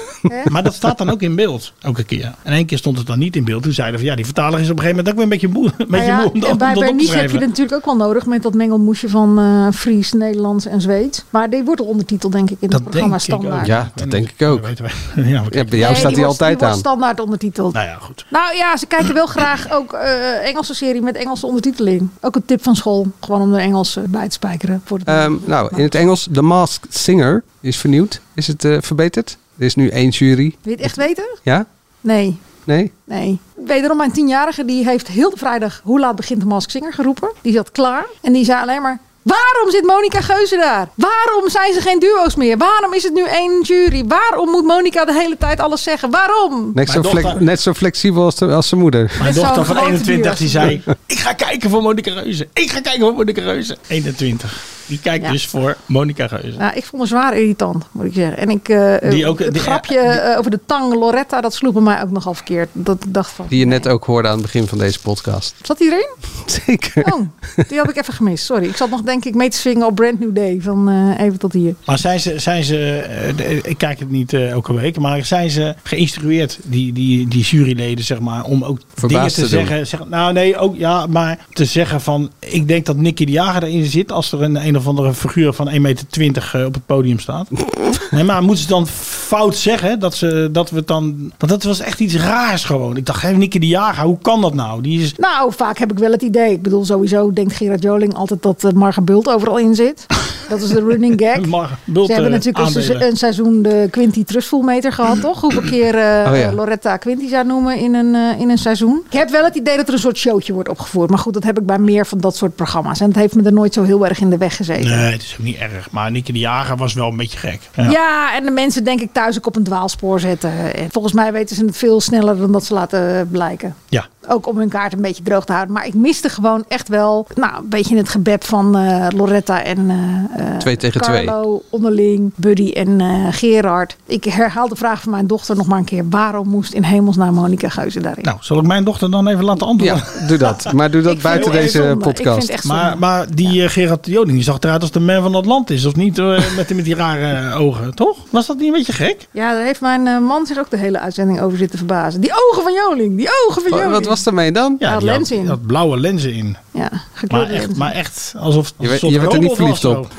[0.52, 1.74] maar dat staat dan ook in beeld.
[1.82, 2.34] Elke keer.
[2.44, 3.64] En één keer stond het dan niet in beeld.
[3.64, 5.48] Toen zeiden van ja, die vertaler is op een gegeven moment ook weer een beetje
[5.48, 5.66] moe.
[5.78, 7.32] Een beetje Nou ja, moe om dat, en bij om dat op te Bernice heb
[7.32, 11.24] je natuurlijk ook wel nodig met dat mengelmoesje van eh Fries, Nederlands en Zweeds.
[11.30, 13.66] Maar die wordt al ondertiteld denk ik in het programma standaard.
[13.68, 14.68] Ja, dat denk ik ook.
[15.16, 16.78] Ja, Ja, bij jou Nee, staat die wordt- altijd die wordt aan.
[16.78, 17.74] standaard ondertiteld.
[17.74, 18.26] Nou ja, goed.
[18.30, 22.10] Nou ja, ze kijken wel graag ook eh, Engelse serie met Engelse ondertiteling.
[22.22, 23.08] Ook een tip van school.
[23.20, 24.82] Gewoon om de Engels eh, bij te spijkeren.
[24.86, 28.22] Voor het Ehm, nou, in het Engels, The Masked Singer is vernieuwd.
[28.34, 29.38] Is het eh, verbeterd?
[29.58, 30.56] Er is nu één jury.
[30.62, 31.26] Wil je het echt weten?
[31.44, 31.66] Ja?
[32.02, 32.40] Nee.
[32.68, 32.92] Nee?
[33.04, 33.40] Nee.
[33.66, 37.30] Wederom mijn tienjarige, die heeft heel de vrijdag hoe laat begint de Mask Singer geroepen.
[37.42, 38.06] Die zat klaar.
[38.22, 40.88] En die zei alleen maar, waarom zit Monica Geuze daar?
[40.96, 42.58] Waarom zijn ze geen duo's meer?
[42.58, 44.06] Waarom is het nu één jury?
[44.08, 46.10] Waarom moet Monica de hele tijd alles zeggen?
[46.12, 46.72] Waarom?
[46.74, 49.12] Net zo, dochter- net zo flexibel als, de- als zijn moeder.
[49.22, 52.48] Mijn dochter van grote 21 die zei: Ik ga kijken voor Monica Reuze.
[52.54, 53.78] Ik ga kijken voor Monica Reuze.
[53.88, 54.76] 21.
[54.88, 55.32] Die kijkt Ja.
[55.32, 56.58] dus voor Monica Reuze.
[56.58, 58.38] Nou, ik vond hem zwaar irritant, moet ik zeggen.
[58.38, 61.74] En ik, eh, Die ook- het die- grapje eh, over de tang Loretta, dat sloeg
[61.74, 62.70] bij mij ook nogal verkeerd.
[62.74, 63.46] Dat dacht van...
[63.50, 65.56] Die je net ook hoorde aan het begin van deze podcast.
[65.62, 66.10] Zat die erin?
[66.66, 67.14] Zeker.
[67.14, 67.22] Oh,
[67.68, 68.46] die had ik even gemist.
[68.46, 68.66] Sorry.
[68.68, 70.58] Ik zat nog denk ik mee te swingen op Brand New Day.
[70.62, 71.76] Van eh, even tot hier.
[71.86, 75.76] Maar zijn ze, zijn ze de- ik kijk het niet elke week, maar zijn ze
[75.84, 79.88] geïnstrueerd, die, die, die juryleden, zeg maar, om ook dingen te, zeggen?
[79.88, 83.64] Zeg, nou nee, ook ja, maar te zeggen van, ik denk dat Nicky de Jager
[83.64, 85.76] erin zit als er een, een of andere figuur van 1,20
[86.18, 87.48] meter eh, op het podium staat.
[88.12, 91.64] nee, maar moeten ze dan fout zeggen dat, ze, dat we het dan, want dat
[91.64, 92.98] was echt iets raars gewoon.
[92.98, 94.82] Ik dacht, hé, Nicky de Jager, hoe kan dat nou?
[94.82, 96.52] Die is, Nou, vaak heb ik wel het idee.
[96.52, 100.06] Ik bedoel, sowieso denkt Gerard Joling altijd dat uh, Marga Bult overal in zit.
[100.50, 101.36] Dat is de running gag.
[102.08, 105.42] Ze hebben eh, natuurlijk een, een seizoen de Quinty Trustful meter gehad, toch?
[105.42, 105.96] Hoeveel keer
[106.28, 106.52] Oh ja.
[106.52, 109.04] Loretta Quinty zou noemen in een, eh, in een seizoen.
[109.10, 111.10] Ik heb wel het idee dat er een soort showtje wordt opgevoerd.
[111.10, 113.00] Maar goed, dat heb ik bij meer van dat soort programma's.
[113.00, 114.90] En het heeft me er nooit zo heel erg in de weg gezeten.
[114.90, 115.92] Nee, het is ook niet erg.
[115.92, 117.60] Maar Nicky de Jager was wel een beetje gek.
[117.76, 118.36] Ja.
[118.36, 120.76] en de mensen denk ik thuis ook op een dwaalspoor zetten.
[120.76, 123.76] En volgens mij weten ze het veel sneller dan dat ze laten blijken.
[123.90, 124.08] Ja.
[124.28, 125.74] Ook om hun kaart een beetje droog te houden.
[125.74, 129.90] Maar ik miste gewoon echt wel nou, een beetje het gebed van eh, Loretta en
[129.90, 131.26] eh, eh, Twee tegen twee.
[131.26, 133.96] Carlo onderling, Buddy en eh, Gerard.
[134.06, 136.04] Ik herhaal de vraag van mijn dochter nog maar een keer.
[136.10, 138.24] Waarom moest in hemelsnaam Monica Geuze daarin?
[138.24, 140.04] Nou, zal ik mijn dochter dan even laten antwoorden?
[140.20, 140.74] Ja, doe dat.
[140.74, 141.96] Maar doe dat buiten deze zonde.
[141.98, 142.64] Podcast.
[142.64, 146.18] Maar, maar die Gerard Joling die zag eruit als de man van Atlantis, of niet?
[146.56, 148.18] met, die- met die rare ogen, toch?
[148.30, 149.28] Was dat niet een beetje gek?
[149.32, 152.22] Ja, daar heeft mijn man zich ook de hele uitzending over zitten verbazen.
[152.22, 153.92] Die ogen van Joling, die ogen van Joling.
[153.92, 154.76] wat was daarmee dan?
[154.80, 155.40] Ja, had die lens in.
[155.40, 156.58] die had blauwe lenzen in.
[156.74, 156.90] Ja,
[157.28, 160.08] Maar echt, maar echt alsof Je alsof je werd er niet was verliefd zo.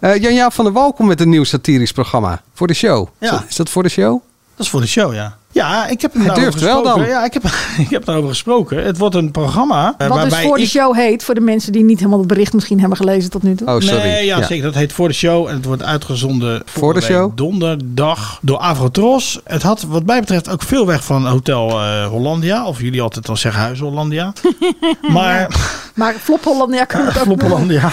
[0.00, 2.42] Eh Jan-Jaap van der Wal komt met een nieuw satirisch programma.
[2.54, 3.08] Voor de show.
[3.18, 3.26] Ja.
[3.26, 4.20] Is, dat, is dat voor de show?
[4.56, 5.38] Dat is voor de show, ja.
[5.52, 7.00] Ja, ik heb hem Hij durft wel gesproken.
[7.00, 7.10] dan.
[7.10, 7.42] Ja, ik heb,
[7.84, 8.84] ik heb daarover gesproken.
[8.84, 11.72] Het wordt een programma eh, Wat dus waarbij voor de show heet, voor de mensen
[11.72, 13.66] die niet helemaal het bericht misschien hebben gelezen tot nu toe.
[13.68, 13.98] Oh, sorry.
[14.02, 14.46] Nee, ja, Ja.
[14.46, 14.64] zeker.
[14.64, 15.46] Dat heet Voor de Show.
[15.48, 17.32] En het wordt uitgezonden Voor de show?
[17.36, 19.40] donderdag door Avrotros.
[19.44, 22.66] Het had wat mij betreft ook veel weg van Hotel eh, Hollandia.
[22.66, 24.32] Of jullie altijd al zeggen Huis Hollandia.
[25.12, 25.46] maar
[25.94, 27.40] Maar Flop Hollandia kan het ook Flop.
[27.42, 27.90] Hollandia.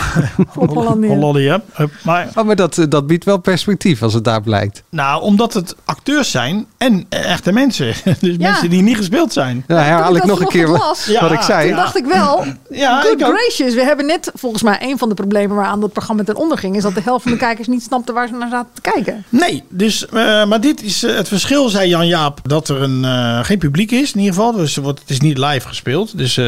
[0.51, 1.09] Flop Hollandia.
[1.09, 1.61] Hollandia.
[2.03, 4.83] Maar Oh, maar dat, eh, dat biedt wel perspectief als het daar blijkt.
[4.89, 7.05] nou, omdat het acteurs zijn en
[7.47, 7.93] echte mensen.
[8.19, 8.49] Dus Ja.
[8.49, 9.63] mensen die niet gespeeld zijn.
[9.67, 11.67] Ja, herhaal Toen ik dat nog een keer wat, ja, ik zei.
[11.67, 13.73] Toen dacht ik wel, Ja, good ik gracious.
[13.73, 16.75] We hebben net, volgens mij, een van de problemen waaraan dat programma ten onder ging,
[16.75, 19.25] is dat de helft van de kijkers niet snapte waar ze naar zaten te kijken.
[19.29, 23.05] Nee, dus, eh, maar dit is eh, het verschil, zei Jan Jaap, dat er een,
[23.05, 24.51] eh, geen publiek is in ieder geval.
[24.51, 26.17] Dus wordt, het is niet live gespeeld.
[26.17, 26.45] Dus eh,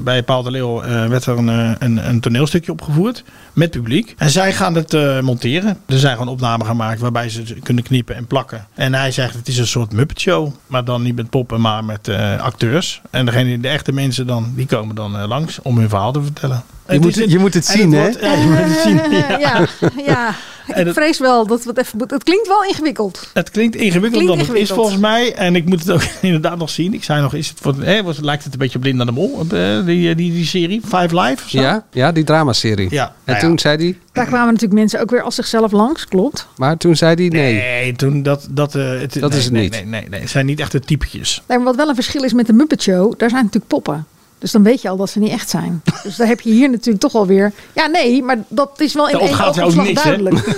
[0.00, 4.14] bij Paul de Leeuw eh, werd er een, een, een toneelstukje opgevoerd met publiek.
[4.18, 5.78] En zij gaan het eh, monteren.
[5.86, 8.66] Er zijn gewoon opnamen gemaakt waarbij ze kunnen knippen en plakken.
[8.74, 11.84] En hij zegt het is een soort Muppet Show, maar dan niet met poppen, maar
[11.84, 13.00] met eh, acteurs.
[13.10, 16.22] En degene, de echte mensen dan, die komen dan eh, langs om hun verhaal te
[16.22, 16.62] vertellen.
[16.88, 18.06] Je moet, is je moet het en zien, hè?
[18.06, 19.00] ja, je moet het zien.
[19.28, 19.38] Ja.
[19.38, 19.66] ja,
[20.06, 20.34] ja.
[20.66, 22.10] En Ik het- vrees wel dat het even moet.
[22.10, 23.30] Het klinkt wel ingewikkeld.
[23.34, 25.34] Het klinkt ingewikkelder dan het is volgens mij.
[25.34, 26.94] En ik moet het ook inderdaad nog zien.
[26.94, 29.12] Ik zei nog, is het voor, hè, was- lijkt het een beetje op Linda de
[29.12, 31.60] Mol, eh, die, die, die serie, Five Live of zo?
[31.60, 32.88] Ja, ja, die dramaserie.
[32.90, 33.46] Ja, En nou ja.
[33.46, 33.98] toen zei hij...
[34.12, 36.48] Daar kwamen natuurlijk mensen ook weer als zichzelf langs, klopt.
[36.56, 37.54] Maar toen zei hij nee.
[37.54, 38.46] Nee, toen dat...
[38.50, 39.72] Dat, eh, het, Dat nee, is het nee, niet.
[39.72, 41.42] Nee, nee, nee, het zijn niet echt de typetjes.
[41.48, 44.06] Nee, maar wat wel een verschil is met de Muppet Show, daar zijn natuurlijk poppen.
[44.44, 45.82] Dus dan weet je al dat ze niet echt zijn.
[46.02, 47.52] Dus daar heb je hier natuurlijk toch wel weer.
[47.72, 49.92] Ja, nee, maar dat is wel in één oogopslag hè?
[49.92, 50.36] duidelijk.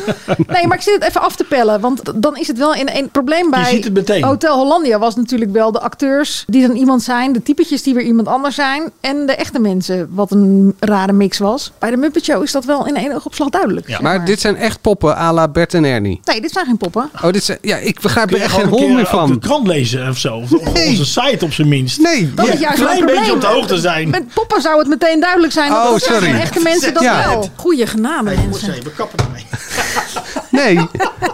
[0.46, 1.80] Nee, maar ik zit het even af te pellen.
[1.80, 3.64] Want dan is het wel in één probleem bij.
[3.64, 4.24] ziet het meteen.
[4.24, 8.04] Hotel Hollandia was natuurlijk wel de acteurs die dan iemand zijn, de typetjes die weer
[8.04, 8.90] iemand anders zijn.
[9.00, 11.72] En de echte mensen, wat een rare mix was.
[11.78, 13.88] Bij de Muppet Show is dat wel in één oogopslag duidelijk.
[13.88, 16.20] zeg Maar dit zijn echt poppen à la Bert en Ernie.
[16.24, 17.10] Nee, dit zijn geen poppen.
[17.22, 19.38] Oh, dit zijn, ja, ik begrijp er echt geen hol meer op de van.
[19.38, 20.36] krant lezen of zo?
[20.36, 20.88] Of op Nee.
[20.88, 22.00] onze site op zijn minst.
[22.00, 24.08] Nee, Dat Ja, is juist een klein beetje op de hoogte zijn.
[24.10, 25.70] Met poppen zou het meteen duidelijk zijn.
[25.70, 26.34] dat Oh, het sorry.
[26.34, 27.26] echte mensen dat Ja.
[27.28, 27.50] wel.
[27.56, 28.74] Goeie genade, mensen.
[28.84, 29.46] We kappen ermee.
[30.64, 30.78] nee,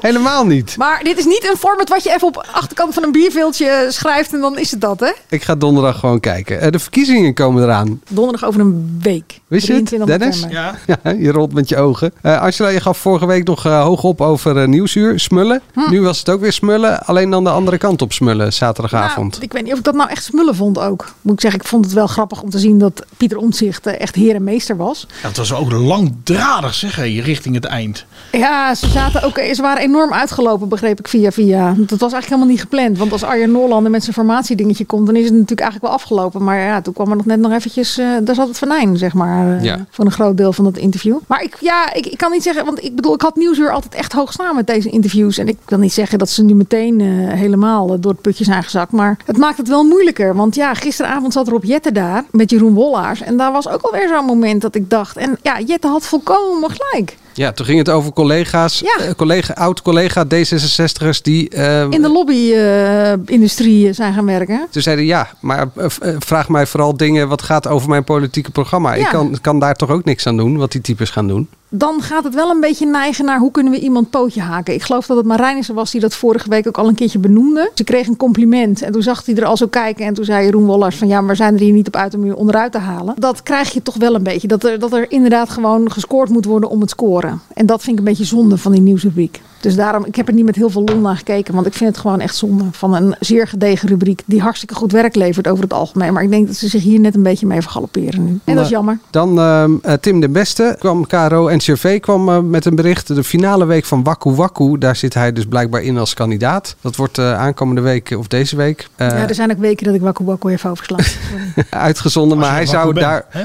[0.00, 0.76] helemaal niet.
[0.76, 4.32] Maar dit is niet een format wat je even op achterkant van een bierveeltje schrijft
[4.32, 5.10] en dan is het dat, hè?
[5.28, 6.60] Ik ga donderdag gewoon kijken.
[6.60, 8.00] Eh, de verkiezingen komen eraan.
[8.08, 9.40] Donderdag over een week.
[9.46, 10.40] Wist je het, 23 Dennis?
[10.40, 10.80] november.
[10.86, 10.98] Ja.
[11.02, 12.12] Ja, je rolt met je ogen.
[12.22, 15.60] Eh Angela, je gaf vorige week nog eh, hoog op over Nieuwsuur, smullen.
[15.72, 15.90] Hm.
[15.90, 19.32] Nu was het ook weer smullen, alleen dan de andere kant op smullen, zaterdagavond.
[19.32, 21.12] Nou, ik weet niet of ik dat nou echt smullen vond ook.
[21.20, 24.14] Moet ik zeggen, ik vond het wel grappig om te zien dat Pieter Omtzigt echt
[24.14, 25.06] heer en meester was.
[25.22, 28.04] Ja, het was ook langdradig, zeg hé, richting het eind.
[28.32, 31.66] Ja, ze zaten zaten ook, ze waren enorm uitgelopen, begreep ik via via.
[31.76, 32.98] Dat was eigenlijk helemaal niet gepland.
[32.98, 36.44] Want als Arjen Noorlander met zijn formatiedingetje komt, dan is het natuurlijk eigenlijk wel afgelopen.
[36.44, 39.14] Maar ja, toen kwam er nog net nog eventjes, eh, daar zat het venijn, zeg
[39.14, 39.86] maar, eh, Ja.
[39.90, 41.16] voor een groot deel van dat interview.
[41.26, 43.94] Maar ik, ja, ik, ik kan niet zeggen, want ik bedoel, ik had Nieuwsuur altijd
[43.94, 45.38] echt hoog staan met deze interviews.
[45.38, 47.06] En ik wil niet zeggen dat ze nu meteen eh,
[47.38, 48.92] helemaal door het putje zijn gezakt.
[48.92, 50.34] Maar het maakt het wel moeilijker.
[50.34, 53.20] Want ja, gisteravond zat Rob Jette daar met Jeroen Wollaars.
[53.22, 56.70] En daar was ook alweer zo'n moment dat ik dacht, en ja, Jette had volkomen
[56.70, 57.16] gelijk.
[57.34, 59.04] Ja, toen ging het over collega's, Ja.
[59.04, 61.48] eh, collega, oud-collega D66'ers die...
[61.48, 64.66] eh, In de lobby-industrie zijn gaan werken.
[64.70, 68.50] Toen zeiden ja, maar eh, eh, vraag mij vooral dingen wat gaat over mijn politieke
[68.50, 68.94] programma.
[68.94, 71.48] Ik kan, kan daar toch ook niks aan doen, wat die types gaan doen.
[71.74, 74.74] Dan gaat het wel een beetje neigen naar hoe kunnen we iemand pootje haken.
[74.74, 77.70] Ik geloof dat het Marijnissen was die dat vorige week ook al een keertje benoemde.
[77.74, 80.06] Ze kreeg een compliment en toen zag hij er al zo kijken.
[80.06, 82.24] En toen zei Jeroen Wollers van ja, maar zijn er hier niet op uit om
[82.24, 83.14] je onderuit te halen.
[83.18, 84.48] Dat krijg je toch wel een beetje.
[84.48, 87.40] Dat er, dat er inderdaad gewoon gescoord moet worden om het scoren.
[87.54, 89.40] En dat vind ik een beetje zonde van die nieuwsrubriek.
[89.62, 91.54] Dus daarom, ik heb er niet met heel veel lol naar gekeken.
[91.54, 94.22] Want ik vind het gewoon echt zonde van een zeer gedegen rubriek.
[94.24, 96.12] Die hartstikke goed werk levert over het algemeen.
[96.12, 98.40] Maar ik denk dat ze zich hier net een beetje mee vergalopperen nu.
[98.44, 98.98] En dat is jammer.
[99.10, 103.14] Dan ehm, eh, Tim de Beste kwam, KRO en CV kwam eh, met een bericht.
[103.14, 106.76] De finale week van Waku Waku, daar zit hij dus blijkbaar in als kandidaat.
[106.80, 109.94] Dat wordt eh, aankomende week of deze week eh, ja, er zijn ook weken dat
[109.94, 111.00] ik Wakku Wakku even overslaan.
[111.70, 112.38] uitgezonden.
[112.38, 113.24] Maar hij zou daar...
[113.28, 113.42] hè?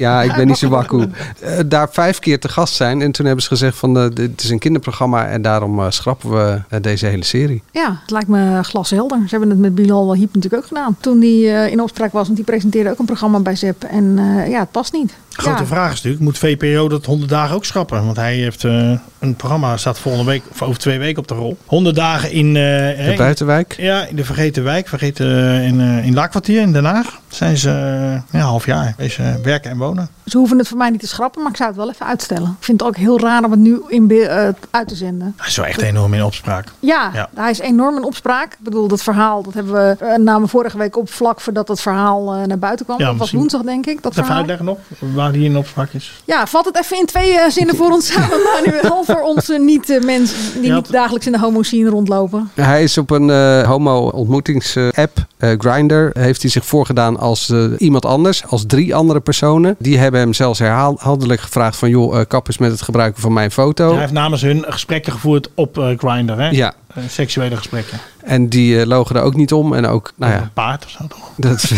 [0.00, 1.06] Ja, ik ben niet zo wakku.
[1.40, 3.02] Eh, daar vijf keer te gast zijn.
[3.02, 6.30] En toen hebben ze gezegd van eh, dit is een kinderprogramma en daarom eh, schrappen
[6.30, 7.62] we deze hele serie.
[7.70, 9.18] Ja, het lijkt me glashelder.
[9.18, 10.96] Ze hebben het met Bilal Wahib natuurlijk ook gedaan.
[11.00, 13.84] Toen eh, in opspraak was, want die presenteerde ook een programma bij ZEP.
[13.84, 15.14] En ja, het past niet.
[15.40, 15.66] Grote ja.
[15.68, 18.04] vraag is natuurlijk, moet VPRO dat 100 dagen ook schrappen?
[18.04, 21.34] Want hij heeft eh, een programma, staat volgende week, of over twee weken op de
[21.34, 21.56] rol.
[21.66, 22.56] 100 dagen in...
[22.56, 23.74] eh, hè, De buitenwijk.
[23.78, 27.18] Ja, in de Vergeten Wijk, Vergeten eh, in, eh in Laakkwartier in Den Haag.
[27.28, 30.08] Zijn ze ja, een half jaar wezen werken en wonen.
[30.24, 32.48] Ze hoeven het voor mij niet te schrappen, maar ik zou het wel even uitstellen.
[32.58, 35.34] Ik vind het ook heel raar om het nu in eh, uit te zenden.
[35.36, 36.68] Hij is wel echt enorm in opspraak.
[36.80, 37.28] Ja, Ja.
[37.34, 38.52] hij is enorm in opspraak.
[38.52, 41.80] Ik bedoel, dat verhaal, dat hebben we uh, namen vorige week op vlak voordat dat
[41.80, 42.98] verhaal naar buiten kwam.
[42.98, 44.02] Ja, dat was woensdag, denk ik.
[44.02, 44.36] Dat Even verhaal.
[44.38, 46.12] uitleggen nog, waar die in opspraak is.
[46.24, 49.04] Ja, vat het even in twee eh, zinnen voor ons samen, Manuel.
[49.04, 52.50] voor onze niet-mensen die niet dagelijks in de homo scene rondlopen.
[52.54, 58.04] Hij is op een eh, homo-ontmoetings-app, eh Grindr, heeft hij zich voorgedaan als eh, iemand
[58.06, 59.76] anders, als drie andere personen.
[59.78, 63.32] Die hebben hem zelfs herhaaldelijk gevraagd van, joh, eh, kap eens met het gebruiken van
[63.32, 63.90] mijn foto.
[63.90, 66.48] Hij heeft namens hun gesprekken gevoerd op eh Grindr, hè?
[66.48, 66.72] Ja.
[66.94, 67.98] Eh, seksuele gesprekken.
[68.24, 69.74] En die eh, logen er ook niet om.
[69.74, 71.30] En ook, nou ja, Een paard of zo toch?
[71.36, 71.72] dat,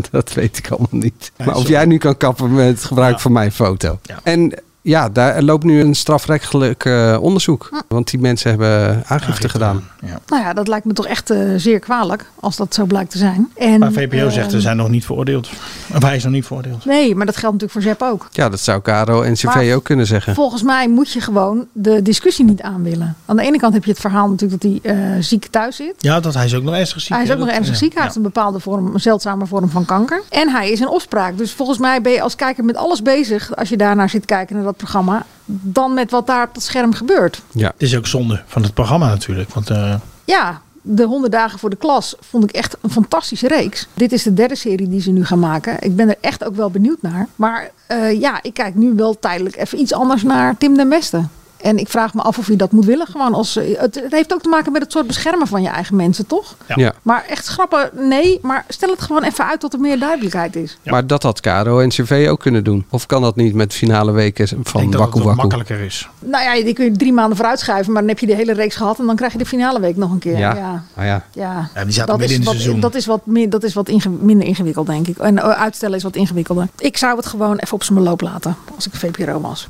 [0.10, 1.32] dat weet ik allemaal niet.
[1.36, 1.70] Maar of sorry.
[1.70, 3.98] jij nu kan kappen met het gebruik van mijn foto.
[4.22, 4.52] En
[4.84, 7.84] ja, daar loopt nu een strafrechtelijk eh, onderzoek.
[7.88, 9.84] Want die mensen hebben aangifte gedaan.
[10.26, 13.18] Nou ja, dat lijkt me toch echt eh, zeer kwalijk, als dat zo blijkt te
[13.18, 13.50] zijn.
[13.56, 15.50] En, Maar zegt, eh, ze zijn nog niet veroordeeld.
[15.94, 16.84] Of hij is nog niet veroordeeld.
[16.84, 18.28] Nee, maar dat geldt natuurlijk voor ZEP ook.
[18.30, 20.34] Ja, dat zou KRO en CV Maar ook kunnen zeggen.
[20.34, 23.16] Volgens mij moet je gewoon de discussie niet aan willen.
[23.26, 25.94] Aan de ene kant heb je het verhaal natuurlijk dat hij eh, ziek thuis zit.
[25.98, 27.14] Ja, dat hij is ook nog ernstig ziek.
[27.14, 27.80] Hij is ook nog ernstig ja.
[27.80, 27.94] ziek.
[27.94, 30.22] Hij heeft een bepaalde vorm, een zeldzame vorm van kanker.
[30.28, 31.38] En hij is in opspraak.
[31.38, 33.56] Dus volgens mij ben je als kijker met alles bezig.
[33.56, 35.26] Als je daarnaar zit kijken naar dat programma.
[35.46, 37.42] Dan met wat daar op het scherm gebeurt.
[37.52, 37.66] Ja.
[37.66, 39.54] Het is ook zonde van het programma natuurlijk.
[39.54, 43.86] Want eh, Ja, de 100 dagen voor de klas vond ik echt een fantastische reeks.
[43.94, 45.76] Dit is de derde serie die ze nu gaan maken.
[45.80, 47.28] Ik ben er echt ook wel benieuwd naar.
[47.36, 51.22] Maar eh, ja, ik kijk nu wel tijdelijk even iets anders naar Tim den Beste.
[51.64, 53.06] En ik vraag me af of je dat moet willen.
[53.06, 55.68] Gewoon als, eh, het, het heeft ook te maken met het soort beschermen van je
[55.68, 56.56] eigen mensen, toch?
[56.66, 56.74] Ja.
[56.78, 56.92] Ja.
[57.02, 58.38] Maar echt schrappen, nee.
[58.42, 60.78] Maar stel het gewoon even uit tot er meer duidelijkheid is.
[60.84, 62.84] Maar dat had KRO en CV ook kunnen doen.
[62.90, 66.08] Of kan dat niet met finale weken ik van denk dat Waku het makkelijker is.
[66.18, 67.92] Nou ja, die kun je drie maanden vooruit schuiven.
[67.92, 68.98] Maar dan heb je de hele reeks gehad.
[68.98, 70.38] En dan krijg je de finale week nog een keer.
[70.38, 70.54] Ja.
[70.56, 70.82] ja.
[70.94, 71.24] Ah ja.
[71.32, 72.80] Ja, Ja, die zaten dat, midden in het wat, seizoen.
[72.80, 75.18] dat is wat, meer, dat is wat inge- minder ingewikkeld, denk ik.
[75.18, 76.68] En eh, uitstellen is wat ingewikkelder.
[76.78, 78.56] Ik zou het gewoon even op zijn beloop laten.
[78.74, 79.66] Als ik VPRO was.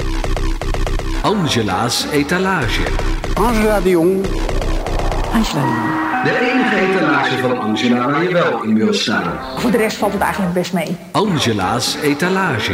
[1.24, 2.82] Angela's etalage.
[3.34, 4.26] Angela de Jong.
[5.32, 5.64] Angela.
[6.24, 9.32] De enige etalage van Angela waar je wel in wil staan.
[9.58, 10.96] Voor de rest valt het eigenlijk best mee.
[11.10, 12.72] Angela's etalage.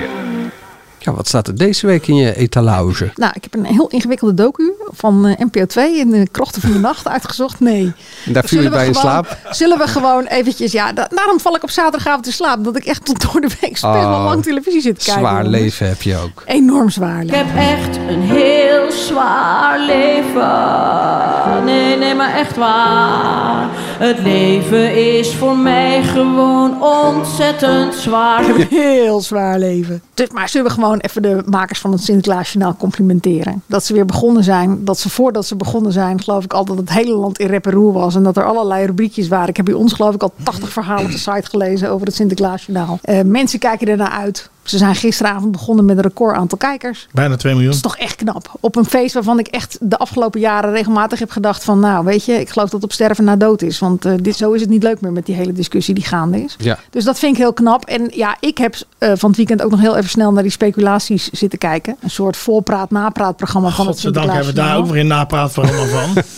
[1.02, 3.10] Ja, wat staat er deze week in je etalage?
[3.14, 6.72] Nou, ik heb een heel ingewikkelde docu van eh, NPO 2 in de krochten van
[6.72, 7.60] de nacht uitgezocht.
[7.60, 7.92] Nee.
[8.26, 9.36] En daar viel je Zullen we bij in gewoon- slaap?
[9.50, 10.72] Zullen we gewoon eventjes...
[10.72, 12.64] Ja, da- daarom val ik op zaterdagavond in slaap.
[12.64, 15.22] Dat ik echt tot door de week best wel Oh, lang televisie zit te kijken.
[15.22, 15.60] Zwaar jongens.
[15.60, 16.42] leven heb je ook.
[16.46, 17.46] Enorm zwaar Ik leven.
[17.46, 21.64] heb echt een heel zwaar leven.
[21.64, 23.68] Nee, nee, maar echt waar.
[23.98, 28.40] Het leven is voor mij gewoon ontzettend zwaar.
[28.40, 30.02] Ik heb een heel zwaar leven.
[30.14, 33.62] Dus, maar zullen we gewoon even de makers van het Sinterklaasjournaal complimenteren.
[33.66, 34.84] Dat ze weer begonnen zijn.
[34.84, 37.66] Dat ze voordat ze begonnen zijn, geloof ik altijd dat het hele land in rep
[37.66, 38.14] en roer was.
[38.14, 39.48] En dat er allerlei rubriekjes waren.
[39.48, 42.16] Ik heb bij ons geloof ik al 80 verhalen op de site gelezen over het
[42.16, 42.98] Sinterklaasjournaal.
[43.02, 44.50] Eh mensen kijken ernaar uit.
[44.62, 47.08] Ze zijn gisteravond begonnen met een record aantal kijkers.
[47.12, 47.72] Bijna 2 miljoen.
[47.72, 48.56] Dat is toch echt knap.
[48.60, 51.78] Op een feest waarvan ik echt de afgelopen jaren regelmatig heb gedacht van...
[51.80, 53.78] nou, weet je, ik geloof dat op sterven na dood is.
[53.78, 56.42] Want eh, dit, zo is het niet leuk meer met die hele discussie die gaande
[56.42, 56.56] is.
[56.58, 56.78] Ja.
[56.90, 57.84] Dus dat vind ik heel knap.
[57.84, 60.52] En ja, ik heb eh, van het weekend ook nog heel even snel naar die
[60.52, 61.96] speculaties zitten kijken.
[62.00, 66.22] Een soort voorpraat-napraat-programma van het Godzijdank hebben we daar ook weer een napraatprogramma van.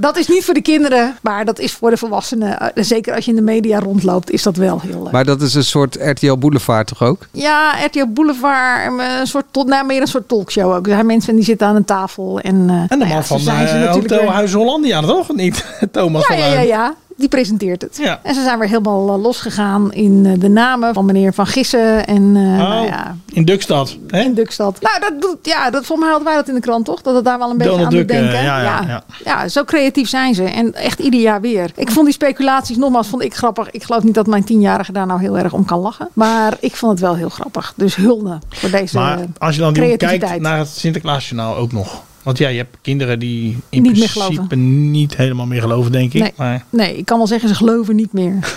[0.00, 2.58] Dat is niet voor de kinderen, maar dat is voor de volwassenen.
[2.60, 5.12] Eh, Zeker als je in de media rondloopt, is dat wel heel leuk.
[5.12, 7.26] Maar dat is een soort RTL Boulevard toch ook?
[7.32, 8.86] Ja, RTL Boulevard,
[9.20, 10.86] een soort, tot, nou, meer een soort talkshow ook.
[10.86, 12.40] Er zijn mensen die zitten aan een tafel.
[12.40, 15.34] En, eh, En de nou man ja, van eh, Hotel weer- Huis Hollandia, toch?
[15.34, 16.94] Niet Thomas Ja, van ja, ja.
[17.18, 17.98] Die presenteert het.
[18.02, 18.20] Ja.
[18.22, 22.06] En ze zijn weer helemaal eh, losgegaan in eh, de namen van meneer Van Gissen.
[22.06, 23.96] En eh, nou ja, In Dukstad.
[24.06, 24.20] Hè?
[24.20, 24.80] in Dukstad.
[24.80, 27.02] Nou, dat doet, ja, dat, volgens mij hadden wij dat in de krant, toch?
[27.02, 28.42] Dat het daar wel een beetje Donald aan doet Duck, denken.
[28.42, 29.02] ja, ja, ja.
[29.24, 29.48] ja.
[29.48, 30.44] zo creatief zijn ze.
[30.44, 31.70] En echt ieder jaar weer.
[31.76, 33.70] Ik vond die speculaties, nogmaals, vond ik grappig.
[33.70, 36.08] Ik geloof niet dat mijn tienjarige daar nou heel erg om kan lachen.
[36.12, 37.72] Maar ik vond het wel heel grappig.
[37.76, 42.02] Dus hulde voor deze Maar als je dan die kijkt naar het Sinterklaasjournaal ook nog.
[42.28, 46.20] Want ja, je hebt kinderen die in Niet principe niet helemaal meer geloven, denk ik.
[46.20, 46.32] Nee.
[46.36, 48.34] Maar Nee, ik kan wel zeggen, ze geloven niet meer.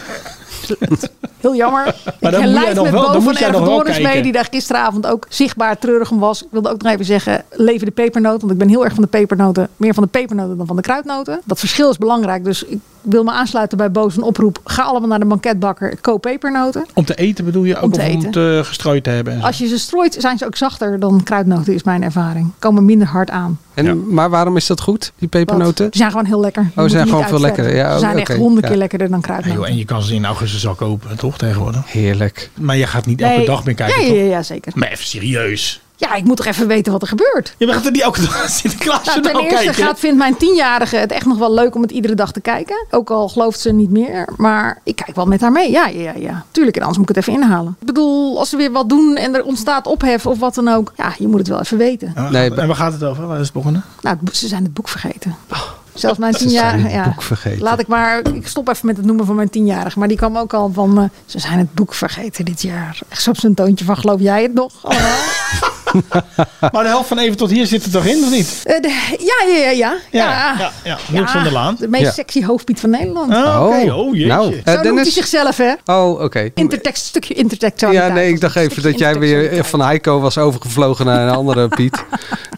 [1.39, 1.83] Heel jammer.
[1.83, 4.31] Maar ik dan moet jij lijf nog met wel- Bo moet van Erfdoornis mee, die
[4.31, 6.41] daar gisteravond ook zichtbaar treurig om was.
[6.41, 8.39] Ik wilde ook nog even zeggen, leven de pepernoten.
[8.39, 9.69] Want ik ben heel erg van de pepernoten.
[9.77, 11.41] Meer van de pepernoten dan van de kruidnoten.
[11.45, 12.43] Dat verschil is belangrijk.
[12.43, 14.59] Dus ik wil me aansluiten bij Bo's een oproep.
[14.63, 16.85] Ga allemaal naar de banketbakker, koop pepernoten.
[16.93, 18.41] om te eten bedoel je ook Om te of om eten.
[18.43, 19.33] het eh, gestrooid te hebben?
[19.33, 19.45] en zo?
[19.45, 22.51] Als je ze strooit, zijn ze ook zachter dan kruidnoten, is mijn ervaring.
[22.59, 23.59] Komen minder hard aan.
[23.73, 25.89] En, Maar waarom is dat goed, die pepernoten?
[25.89, 26.63] Die zijn gewoon heel lekker.
[26.75, 27.75] Je Oh, ze zijn gewoon veel lekkerder.
[27.75, 28.67] Ja, ze zijn echt honderd ja.
[28.69, 29.59] keer lekkerder dan Ja, kruidnoten.
[29.59, 31.91] joh, en je kan ze in augustus al kopen, toch tegenwoordig?
[31.91, 32.49] Heerlijk.
[32.59, 33.45] Maar je gaat niet elke Nee.
[33.45, 34.71] dag meer kijken, ja, ja, ja, zeker.
[34.75, 35.81] Maar even serieus.
[36.09, 37.55] Ja, ik moet toch even weten wat er gebeurt.
[37.57, 39.73] Je gaat er niet elke dag Sinterklaas Nou, ten eerste kijken.
[39.83, 42.85] gaat, vindt mijn tienjarige het echt nog wel leuk om het iedere dag te kijken.
[42.89, 44.29] Ook al gelooft ze niet meer.
[44.37, 45.71] Maar ik kijk wel met haar mee.
[45.71, 46.45] Ja, ja, ja.
[46.51, 47.75] Tuurlijk, en anders moet ik het even inhalen.
[47.79, 50.93] Ik bedoel, als ze weer wat doen en er ontstaat ophef of wat dan ook.
[50.97, 52.11] Ja, je moet het wel even weten.
[52.15, 53.27] En waar Nee, gaat- en waar gaat het over?
[53.27, 53.83] Waar is het begonnen?
[54.01, 55.35] Nou, ze zijn het boek vergeten.
[55.93, 56.83] Zelfs mijn Ze zijn tienjarige.
[56.83, 57.03] het Ja.
[57.03, 57.61] boek vergeten.
[57.63, 58.21] Laat ik maar.
[58.33, 59.99] Ik stop even met het noemen van mijn tienjarige.
[59.99, 60.97] Maar die kwam ook al van.
[60.97, 62.99] eh, ze zijn het boek vergeten dit jaar.
[63.09, 63.97] Echt zo op zijn toontje van.
[63.97, 64.71] Geloof jij het nog?
[64.81, 65.09] allemaal?
[66.71, 68.61] Maar de helft van even tot hier zit er toch in, of niet?
[68.63, 69.97] Eh, de- ja, ja, ja, ja.
[70.11, 70.97] Ja, ja, ja.
[71.11, 71.75] Niels van der Laan.
[71.79, 72.11] De meest Ja.
[72.11, 73.33] sexy hoofdpiet van Nederland.
[73.33, 73.93] Ah, oké.
[73.93, 74.27] Oh, jeetje.
[74.27, 75.13] Nou, Zo eh, noemt hij Dennis.
[75.13, 75.73] zichzelf, hè?
[75.85, 76.49] Oh, oké.
[76.53, 78.07] Intertext, stukje intertextualiteit.
[78.09, 81.67] Ja, nee, ik dacht even dat jij weer van Heiko was overgevlogen naar een andere
[81.77, 82.03] Piet.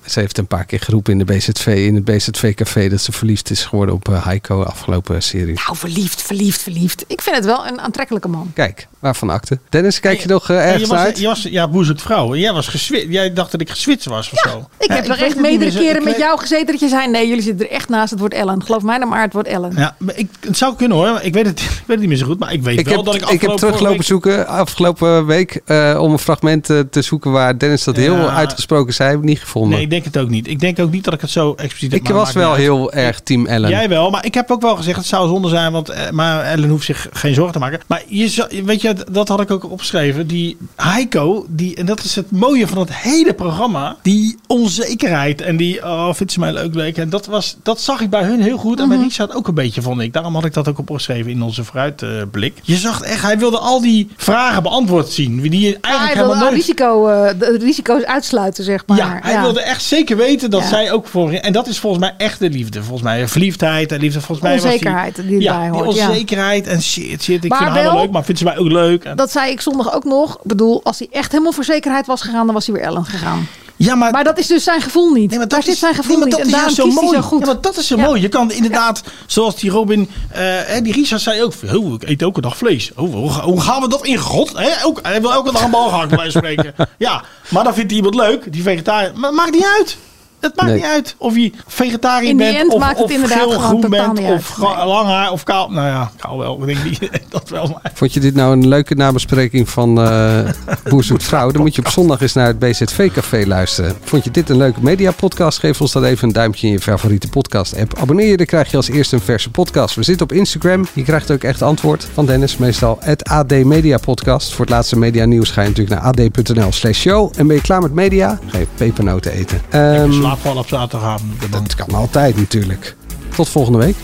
[0.05, 3.49] Ze heeft een paar keer geroepen in de BZV, in het BZV-café, dat ze verliefd
[3.49, 5.53] is geworden op eh, Heiko afgelopen serie.
[5.65, 7.03] Nou, verliefd, verliefd, verliefd.
[7.07, 8.51] Ik vind het wel een aantrekkelijke man.
[8.53, 9.59] Kijk, waarvan akte.
[9.69, 11.19] Dennis, kijk je nog eh, En je ergens was, uit?
[11.19, 12.35] je was, ja, boezek vrouw.
[12.35, 14.67] Jij, was geswit, jij dacht dat ik geswitst was of zo.
[14.79, 17.07] Ik Ja, heb nog echt meerdere keren ik met jou gezeten dat je zei...
[17.09, 18.63] nee, jullie zitten er echt naast, het wordt Ellen.
[18.63, 19.71] Geloof mij dan maar, het wordt Ellen.
[19.75, 21.19] Ja, maar ik, het zou kunnen hoor.
[21.21, 22.39] Ik weet, het, ik weet het niet meer zo goed.
[22.39, 25.61] Maar ik weet Ik wel heb, dat ik ik heb teruglopen vorige zoeken afgelopen week
[25.65, 28.27] eh, om een fragment eh, te zoeken waar Dennis dat heel Ja.
[28.33, 29.09] uitgesproken zei.
[29.09, 29.71] Heb ik niet week- gevonden.
[29.71, 30.47] Nee, ik denk het ook niet.
[30.47, 32.01] Ik denk ook niet dat ik het zo expliciet heb.
[32.01, 33.69] ik was wel heel erg team Ellen.
[33.69, 36.69] Jij wel, maar ik heb ook wel gezegd het zou zonde zijn, want maar Ellen
[36.69, 37.79] hoeft zich geen zorgen te maken.
[37.87, 40.27] Maar je, zou- weet je, dat had ik ook opgeschreven.
[40.27, 45.57] Die Heiko, die, en dat is het mooie van het hele programma, die onzekerheid en
[45.57, 46.97] die, oh, vindt ze mij leuk, leuk.
[46.97, 49.05] En dat, was, dat zag ik bij hun heel goed en bij Mhm.
[49.05, 50.13] Richard ook een beetje, vond ik.
[50.13, 52.53] Daarom had ik dat ook opgeschreven in onze vooruitblik.
[52.63, 56.23] je zag echt, hij wilde al die vragen beantwoord zien, die je Ja, eigenlijk hij
[56.23, 56.53] helemaal nooit...
[56.55, 58.97] risico, eh, de risico's uitsluiten, zeg maar.
[58.97, 60.67] Ja, hij wilde echt zeker weten dat Ja.
[60.67, 61.31] zij ook voor.
[61.31, 62.79] En dat is volgens mij echt de liefde.
[62.83, 64.19] Volgens mij verliefdheid en liefde.
[64.21, 67.43] Volgens mij was Onzekerheid die ja, die onzekerheid en shit, shit.
[67.43, 68.82] Ik Maar vind haar wel wel- leuk, maar vindt ze mij ook leuk?
[68.91, 70.33] En- Dat zei ik zondag ook nog.
[70.35, 73.05] Ik bedoel, als hij echt helemaal voor zekerheid was gegaan, dan was hij weer Ellen
[73.05, 73.47] gegaan.
[73.75, 75.29] ja, maar, Maar dat is dus zijn gevoel niet.
[75.29, 76.51] nee, maar Daar dat zit is, zijn gevoel nee, maar niet.
[76.51, 77.15] dat En is zo mooi.
[77.15, 77.39] zo goed.
[77.39, 78.05] Ja, maar dat is zo Ja.
[78.05, 78.21] mooi.
[78.21, 80.43] Je kan inderdaad, zoals die Robin, eh,
[80.83, 82.91] die Richard zei ook, oh, ik eet elke dag vlees.
[82.95, 84.51] Oh, hoe, hoe gaan we dat in God?
[84.57, 84.85] Hè?
[84.85, 86.73] Ook, hij wil elke dag een bal gehakt bij spreken.
[86.97, 89.11] Ja, maar dan vindt hij iemand leuk, die vegetariër.
[89.15, 89.97] Maar maakt niet uit.
[90.43, 90.75] Het maakt Nee.
[90.79, 93.81] niet uit of je vegetariër bent, end of, maakt het of inderdaad geel gewoon groen
[93.81, 94.85] totaal bent, of Nee.
[94.85, 95.69] lang haar, of kaal.
[95.69, 96.59] Nou ja, kaal wel.
[96.59, 97.67] Ik denk niet dat wel.
[97.67, 97.91] Maar.
[97.93, 100.39] Vond je dit nou een leuke nabespreking van eh
[100.89, 101.51] Boer Zoekt Vrouw?
[101.51, 103.95] Dan moet je op zondag eens naar het BZV-café luisteren.
[104.03, 105.59] Vond je dit een leuke mediapodcast?
[105.59, 107.97] Geef ons dan even een duimpje in je favoriete podcast-app.
[107.99, 109.95] Abonneer je, dan krijg je als eerste een verse podcast.
[109.95, 110.85] We zitten op Instagram.
[110.93, 112.57] Je krijgt ook echt antwoord van Dennis.
[112.57, 114.51] Meestal het AD Media Podcast.
[114.53, 117.31] Voor het laatste media nieuws ga je natuurlijk naar ad.nl slash show.
[117.37, 118.39] En ben je klaar met media?
[118.47, 119.61] Ga je pepernoten eten.
[119.69, 121.51] Ehm, Ik slaap wel op zaterdagavond.
[121.51, 122.95] dat kan altijd natuurlijk.
[123.35, 123.95] Tot volgende week.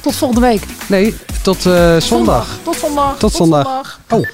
[0.00, 0.62] Tot volgende week.
[0.86, 2.46] Nee, tot eh, zondag.
[2.62, 3.18] Tot zondag.
[3.18, 4.00] Tot zondag.
[4.10, 4.26] Oh.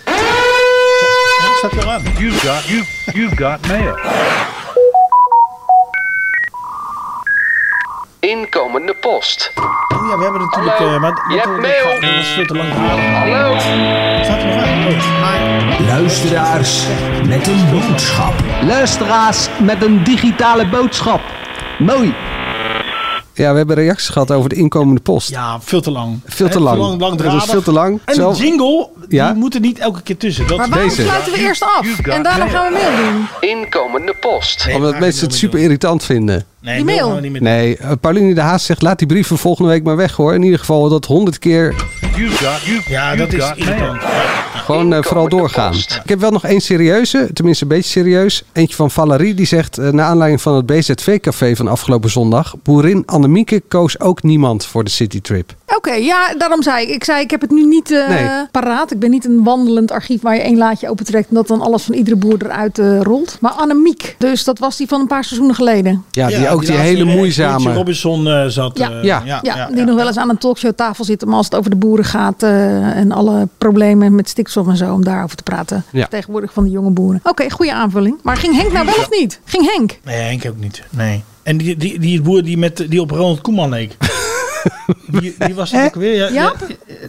[1.72, 2.02] Er aan.
[2.18, 3.98] You've got you you've got mail.
[8.20, 9.52] Inkomende post.
[9.54, 10.76] Oh ja, we hebben natuurlijk...
[10.76, 12.00] Hallo, eh, maar, je hebt mail.
[12.00, 12.72] Dat is veel te lang.
[12.72, 13.58] Hallo.
[14.24, 14.86] Staat er nog aan?
[14.86, 15.86] Oh.
[15.86, 16.86] Luisteraars
[17.26, 18.34] met een boodschap.
[18.62, 21.20] Luisteraars met een digitale boodschap.
[21.78, 22.14] Mooi.
[23.36, 25.28] Ja, we hebben reacties gehad over de inkomende post.
[25.30, 26.20] Ja, veel te lang.
[26.24, 26.78] Veel te lang.
[27.00, 28.00] lang, Het was veel te lang.
[28.04, 29.28] En Zo- die jingle, Ja?
[29.30, 30.46] die moet er niet elke keer tussen.
[30.46, 31.02] Dat Maar waarom Deze.
[31.02, 31.98] sluiten we eerst af?
[32.02, 33.26] En daarna gaan we mail doen.
[33.50, 34.66] Inkomende post.
[34.74, 36.44] Omdat mensen het super irritant vinden.
[36.64, 39.70] Nee, Die mail niet meer Nee, uh, Pauline de Haas zegt laat die brieven volgende
[39.70, 40.34] week maar weg hoor.
[40.34, 41.74] In ieder geval dat honderd keer
[42.88, 44.02] Ja, dat is irritant.
[44.54, 45.74] gewoon eh, vooral doorgaan.
[45.74, 48.42] Ik heb wel nog één serieuze, tenminste een beetje serieus.
[48.52, 52.54] Eentje van Valerie die zegt, uh, naar aanleiding van het BZV-café van afgelopen zondag.
[52.62, 55.54] Boerin Annemieke koos ook niemand voor de citytrip.
[55.76, 56.94] Oké, ja, daarom zei ik.
[56.94, 58.28] Ik zei, ik heb het nu niet eh, Nee.
[58.50, 58.92] paraat.
[58.92, 61.82] Ik ben niet een wandelend archief waar je één laadje opentrekt en dat dan alles
[61.82, 63.36] van iedere boer eruit eh, rolt.
[63.40, 66.04] Maar Annemiek, dus dat was die van een paar seizoenen geleden.
[66.10, 67.56] Ja, die ook die hele die, eh, moeizame...
[67.56, 68.78] Keertje Robinson eh, zat.
[68.78, 68.90] Ja.
[68.90, 69.22] eh, Ja.
[69.42, 72.04] Ja, die nog wel eens aan een talkshowtafel zitten, maar als het over de boeren
[72.04, 75.84] gaat eh, en alle problemen met stikstof en zo, om daarover te praten.
[75.92, 76.06] Ja.
[76.06, 77.20] Tegenwoordig van de jonge boeren.
[77.24, 78.16] Oké, goede aanvulling.
[78.22, 79.40] Maar ging Henk nou wel of niet?
[79.44, 79.98] Ging Henk?
[80.04, 80.82] Nee, Henk ook niet.
[80.90, 81.22] Nee.
[81.42, 83.96] En die, die, die boer die, met, die op Ronald Koeman leek.
[85.06, 86.32] die, die was het ook weer.
[86.32, 86.52] Ja,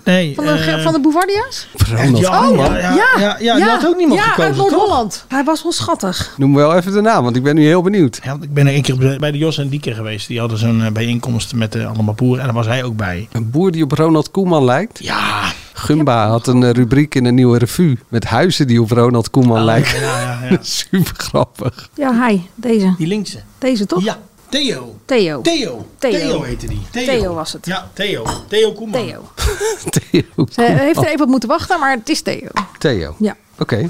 [0.03, 0.35] nee.
[0.35, 1.67] Van de, eh, van de Bouvardia's?
[1.95, 2.73] Ronald ja, Koeman.
[2.73, 4.55] ja, ja, ja, ja, die had ook niemand ja, gekozen, uit?
[4.57, 5.25] Noord-Holland.
[5.27, 6.33] Hij was wel schattig.
[6.37, 8.19] Noem wel even de naam, want ik ben nu heel benieuwd.
[8.41, 10.27] Ik ben er een keer bij de Jos en Dieke geweest.
[10.27, 12.39] Die hadden zo'n eh, bijeenkomst met eh, allemaal boeren.
[12.39, 13.27] En daar was hij ook bij.
[13.31, 15.03] Een boer die op Ronald Koeman lijkt?
[15.03, 15.43] Ja.
[15.73, 19.95] Gumba had een rubriek in een nieuwe revue met huizen die op Ronald Koeman lijken.
[19.95, 20.57] Oh, Ja, ja, ja.
[20.81, 21.89] Super grappig.
[21.93, 22.41] Ja, hij.
[22.55, 22.93] Deze.
[22.97, 23.39] Die linkse.
[23.57, 24.03] Deze toch?
[24.03, 24.17] Ja.
[24.49, 24.95] Theo.
[25.05, 25.41] Theo.
[25.41, 25.85] Theo.
[25.97, 26.19] Theo.
[26.19, 26.81] Theo heette die.
[26.91, 27.65] Theo was het.
[27.65, 28.25] Ja, Theo.
[28.47, 29.05] Theo Koeman.
[29.05, 29.29] Theo.
[30.11, 30.45] Theo.
[30.51, 32.47] Ze heeft er even op moeten wachten, maar het is Theo.
[32.77, 33.15] Theo.
[33.19, 33.35] Ja.
[33.59, 33.89] Oké.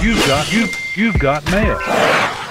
[0.00, 1.76] You've got, you, you've got mail.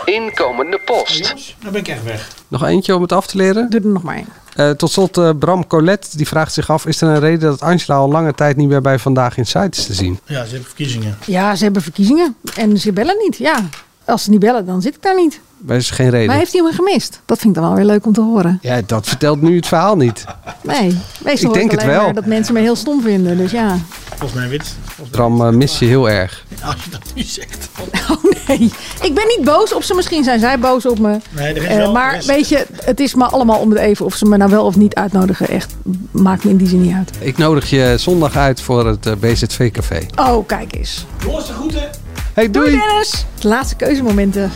[0.06, 1.36] Inkomende post.
[1.60, 2.30] Dan ben ik echt weg.
[2.48, 3.70] Nog eentje om het af te leren.
[3.70, 4.28] Doe er nog maar één.
[4.56, 6.86] Eh, tot slot eh, Bram Colette, die vraagt zich af...
[6.86, 9.78] is er een reden dat Angela al lange tijd niet meer bij Vandaag in Sight
[9.78, 10.20] is te zien?
[10.26, 11.18] Ja, ze hebben verkiezingen.
[11.26, 13.38] Ja, ze hebben verkiezingen en ze bellen niet.
[13.38, 13.70] Ja,
[14.06, 15.40] als ze niet bellen, dan zit ik daar niet.
[15.68, 16.28] Er is geen reden.
[16.28, 17.22] Maar heeft hij hem gemist?
[17.26, 18.60] Dat vind ik dan wel weer leuk om te horen.
[18.62, 20.26] Ja, dat vertelt nu het verhaal niet.
[20.64, 22.04] Nee, meestal Ik denk het wel.
[22.04, 23.38] maar dat mensen me heel stom vinden.
[23.38, 23.78] Dus ja.
[24.10, 24.76] Volgens mij wit.
[24.98, 26.46] Mij Bram eh, mis je heel erg.
[26.64, 27.70] Als je dat nu zegt.
[28.12, 29.94] Oh nee, ik ben niet boos op ze.
[29.94, 31.20] Misschien zijn zij boos op me.
[31.32, 33.70] Nee, er is Eh, wel- maar er is- weet je, het is me allemaal om
[33.70, 34.06] het even.
[34.06, 35.48] Of ze me nou wel of niet uitnodigen.
[35.48, 35.76] Echt,
[36.12, 37.12] maakt me in die zin niet uit.
[37.20, 40.06] Ik nodig je zondag uit voor het eh, BZV-café.
[40.16, 41.06] Oh, kijk eens.
[41.26, 41.90] Jongens, de groeten.
[42.34, 42.70] Hey, doei!
[42.70, 43.26] Doei Dennis.
[43.40, 44.52] De laatste keuzemomenten.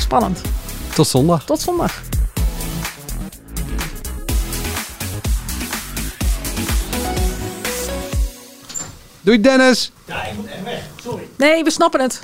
[0.00, 0.40] Spannend.
[0.94, 1.44] Tot zondag.
[1.44, 2.00] Tot zondag.
[9.20, 9.92] Doei Dennis!
[10.04, 10.82] Ja, ik moet echt weg.
[11.02, 11.28] Sorry.
[11.36, 12.22] Nee, we snappen het.